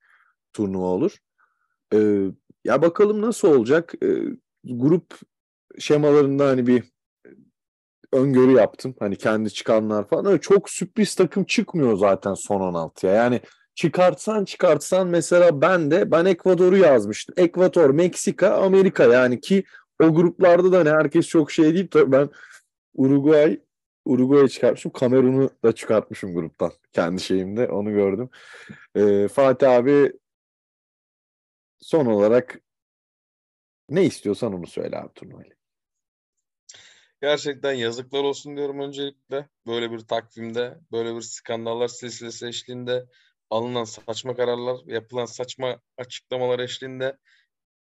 turnuva 0.53 0.87
olur. 0.87 1.17
E, 1.95 1.99
ya 2.65 2.83
bakalım 2.83 3.23
nasıl 3.23 3.49
olacak. 3.49 3.95
E, 4.05 4.09
grup 4.65 5.21
şemalarında 5.79 6.47
hani 6.49 6.67
bir 6.67 6.85
öngörü 8.13 8.53
yaptım. 8.53 8.95
Hani 8.99 9.17
kendi 9.17 9.53
çıkanlar 9.53 10.09
falan. 10.09 10.27
Öyle 10.27 10.41
çok 10.41 10.71
sürpriz 10.71 11.15
takım 11.15 11.45
çıkmıyor 11.45 11.97
zaten 11.97 12.35
son 12.35 12.61
16'ya. 12.61 13.13
Yani 13.13 13.41
çıkartsan 13.75 14.45
çıkartsan 14.45 15.09
mesela 15.09 15.61
ben 15.61 15.91
de 15.91 16.11
ben 16.11 16.25
Ekvador'u 16.25 16.77
yazmıştım. 16.77 17.35
Ekvador, 17.39 17.91
Meksika, 17.91 18.55
Amerika 18.55 19.05
yani 19.05 19.41
ki 19.41 19.65
o 20.05 20.15
gruplarda 20.15 20.73
da 20.73 20.79
hani 20.79 20.91
herkes 20.91 21.29
çok 21.29 21.53
şey 21.53 21.75
değil. 21.75 21.89
Tabii 21.91 22.13
ben 22.13 22.31
Uruguay 22.95 23.61
Uruguay'ı 24.05 24.49
çıkartmışım. 24.49 24.93
Kamerun'u 24.93 25.51
da 25.65 25.75
çıkartmışım 25.75 26.35
gruptan. 26.35 26.73
Kendi 26.93 27.21
şeyimde 27.21 27.69
onu 27.69 27.93
gördüm. 27.93 28.31
Ee, 28.95 29.29
Fatih 29.29 29.71
abi 29.71 30.13
son 31.81 32.07
olarak 32.07 32.61
ne 33.89 34.05
istiyorsan 34.05 34.53
onu 34.53 34.67
söyle 34.67 34.99
abi 34.99 35.13
turnuvayla. 35.15 35.57
Gerçekten 37.21 37.73
yazıklar 37.73 38.25
olsun 38.25 38.57
diyorum 38.57 38.81
öncelikle. 38.81 39.49
Böyle 39.67 39.91
bir 39.91 40.01
takvimde, 40.01 40.79
böyle 40.93 41.17
bir 41.17 41.21
skandallar 41.21 41.89
silsilesi 41.89 42.47
eşliğinde 42.47 43.07
alınan 43.51 43.85
saçma 43.85 44.37
kararlar, 44.37 44.77
yapılan 44.87 45.25
saçma 45.25 45.81
açıklamalar 45.99 46.59
eşliğinde 46.59 47.17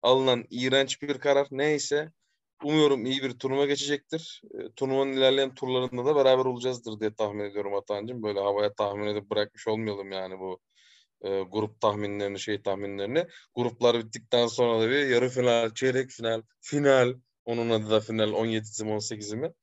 alınan 0.01 0.45
iğrenç 0.49 1.01
bir 1.01 1.19
karar 1.19 1.47
neyse 1.51 2.11
umuyorum 2.63 3.05
iyi 3.05 3.23
bir 3.23 3.39
turnuva 3.39 3.65
geçecektir. 3.65 4.41
E, 4.53 4.71
turnuvanın 4.75 5.13
ilerleyen 5.13 5.55
turlarında 5.55 6.05
da 6.05 6.15
beraber 6.15 6.45
olacağızdır 6.45 6.99
diye 6.99 7.13
tahmin 7.13 7.43
ediyorum 7.43 7.75
Atancığım. 7.75 8.23
Böyle 8.23 8.39
havaya 8.39 8.73
tahmin 8.73 9.07
edip 9.07 9.29
bırakmış 9.29 9.67
olmayalım 9.67 10.11
yani 10.11 10.39
bu 10.39 10.59
e, 11.21 11.41
grup 11.41 11.81
tahminlerini, 11.81 12.39
şey 12.39 12.61
tahminlerini. 12.61 13.27
Gruplar 13.55 13.99
bittikten 13.99 14.47
sonra 14.47 14.81
da 14.81 14.89
bir 14.89 15.07
yarı 15.07 15.29
final, 15.29 15.73
çeyrek 15.73 16.09
final, 16.09 16.41
final, 16.61 17.13
onun 17.45 17.69
adı 17.69 17.89
da 17.89 17.99
final 17.99 18.29
17'si 18.33 18.85
mi 18.85 18.91
18'i 18.91 19.35
mi? 19.37 19.53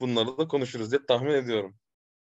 Bunları 0.00 0.38
da 0.38 0.48
konuşuruz 0.48 0.90
diye 0.90 1.06
tahmin 1.08 1.32
ediyorum. 1.34 1.76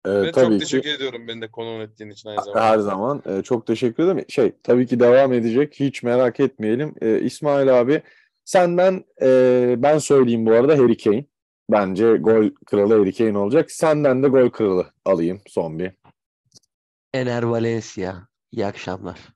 Ee, 0.06 0.10
Ve 0.22 0.32
tabii 0.32 0.44
çok 0.44 0.52
ki. 0.52 0.58
teşekkür 0.58 0.90
ediyorum 0.90 1.28
beni 1.28 1.40
de 1.42 1.50
konu 1.50 1.82
ettiğin 1.82 2.10
için 2.10 2.28
aynı 2.28 2.42
zamanda. 2.44 2.64
Her 2.64 2.78
zaman. 2.78 3.22
Ee, 3.26 3.42
çok 3.42 3.66
teşekkür 3.66 4.04
ederim. 4.04 4.24
Şey 4.28 4.52
tabii 4.62 4.86
ki 4.86 5.00
devam 5.00 5.32
edecek. 5.32 5.74
Hiç 5.80 6.02
merak 6.02 6.40
etmeyelim. 6.40 6.94
Ee, 7.02 7.20
İsmail 7.20 7.80
abi 7.80 8.02
senden 8.44 9.04
e, 9.22 9.74
ben 9.78 9.98
söyleyeyim 9.98 10.46
bu 10.46 10.52
arada 10.52 10.78
Harry 10.78 10.96
Kane. 10.96 11.24
Bence 11.70 12.16
gol 12.16 12.50
kralı 12.66 12.98
Harry 12.98 13.12
Kane 13.12 13.38
olacak. 13.38 13.70
Senden 13.70 14.22
de 14.22 14.28
gol 14.28 14.50
kralı 14.50 14.86
alayım 15.04 15.40
son 15.46 15.78
bir. 15.78 15.92
Ener 17.14 17.42
Valencia. 17.42 18.14
İyi 18.52 18.66
akşamlar. 18.66 19.33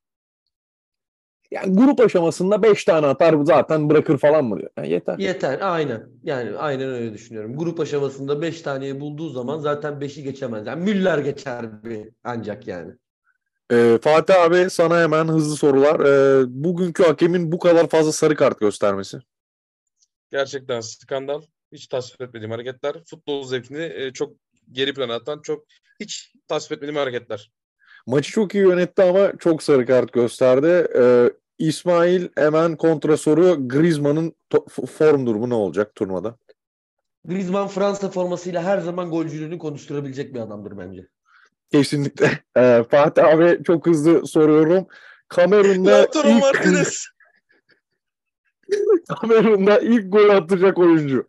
Yani 1.51 1.77
grup 1.77 2.01
aşamasında 2.01 2.63
5 2.63 2.85
tane 2.85 3.07
atar 3.07 3.37
zaten 3.45 3.91
bırakır 3.91 4.19
falan 4.19 4.45
mı 4.45 4.59
diyor. 4.59 4.71
Yani 4.77 4.91
yeter. 4.91 5.19
Yeter. 5.19 5.59
Aynen. 5.63 6.07
Yani 6.23 6.57
aynen 6.57 6.89
öyle 6.89 7.13
düşünüyorum. 7.13 7.57
Grup 7.57 7.81
aşamasında 7.81 8.43
5 8.43 8.63
taneyi 8.63 9.01
bulduğu 9.01 9.31
zaman 9.31 9.59
zaten 9.59 9.93
5'i 9.93 10.23
geçemez. 10.23 10.67
Yani 10.67 10.85
Müller 10.85 11.19
geçer 11.19 11.85
bir 11.85 12.09
ancak 12.25 12.67
yani. 12.67 12.93
Ee, 13.73 13.99
Fatih 14.03 14.43
abi 14.43 14.71
sana 14.71 15.03
hemen 15.03 15.29
hızlı 15.29 15.57
sorular. 15.57 16.01
Ee, 16.01 16.45
bugünkü 16.49 17.03
hakemin 17.03 17.53
bu 17.53 17.59
kadar 17.59 17.89
fazla 17.89 18.13
sarı 18.13 18.35
kart 18.35 18.61
göstermesi. 18.61 19.19
Gerçekten 20.31 20.81
skandal. 20.81 21.43
Hiç 21.73 21.87
tasvip 21.87 22.21
etmediğim 22.21 22.51
hareketler. 22.51 22.95
Futbol 23.05 23.45
zevkini 23.45 23.93
e, 23.95 24.13
çok 24.13 24.33
geri 24.73 24.95
plana 24.95 25.15
atan 25.15 25.43
çok 25.43 25.65
hiç 26.01 26.33
tasvip 26.49 26.73
etmediğim 26.73 26.97
hareketler. 26.97 27.51
Maçı 28.09 28.33
çok 28.33 28.55
iyi 28.55 28.65
yönetti 28.65 29.03
ama 29.03 29.33
çok 29.39 29.63
sarı 29.63 29.87
kart 29.87 30.13
gösterdi. 30.13 30.89
Ee, 30.97 31.31
İsmail 31.59 32.29
hemen 32.37 32.77
kontra 32.77 33.17
soru. 33.17 33.69
Griezmann'ın 33.69 34.35
form 34.87 35.27
durumu 35.27 35.51
ne 35.51 35.55
olacak 35.55 35.95
turnuvada? 35.95 36.37
Griezmann 37.25 37.69
Fransa 37.69 38.11
formasıyla 38.11 38.63
her 38.63 38.79
zaman 38.79 39.11
golcülüğünü 39.11 39.59
konuşturabilecek 39.59 40.35
bir 40.35 40.41
adamdır 40.41 40.79
bence. 40.79 41.09
Kesinlikle. 41.73 42.31
Ee, 42.57 42.85
Fatih 42.91 43.25
abi 43.25 43.65
çok 43.65 43.87
hızlı 43.87 44.27
soruyorum. 44.27 44.87
Kamerun'da 45.29 46.05
ilk, 46.05 46.41
Martinez. 46.41 47.07
Kamerun'da 49.21 49.79
ilk 49.79 50.13
gol 50.13 50.29
atacak 50.29 50.79
oyuncu. 50.79 51.29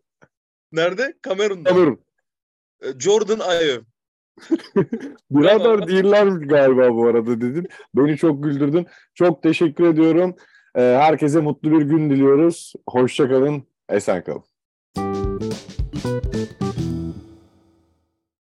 Nerede? 0.71 1.17
Kamerun'da. 1.21 1.69
Kamerun. 1.69 1.99
E, 2.81 2.99
Jordan 2.99 3.39
Ayew. 3.39 3.88
Birader 5.31 5.87
değillermiş 5.87 6.47
galiba 6.47 6.95
bu 6.95 7.07
arada 7.07 7.41
dedin. 7.41 7.67
Beni 7.95 8.17
çok 8.17 8.43
güldürdün. 8.43 8.87
Çok 9.13 9.43
teşekkür 9.43 9.87
ediyorum. 9.87 10.35
Ee, 10.75 10.81
herkese 10.81 11.41
mutlu 11.41 11.71
bir 11.71 11.81
gün 11.81 12.09
diliyoruz. 12.09 12.73
Hoşçakalın. 12.89 13.63
Esen 13.89 14.23
kalın. 14.23 14.48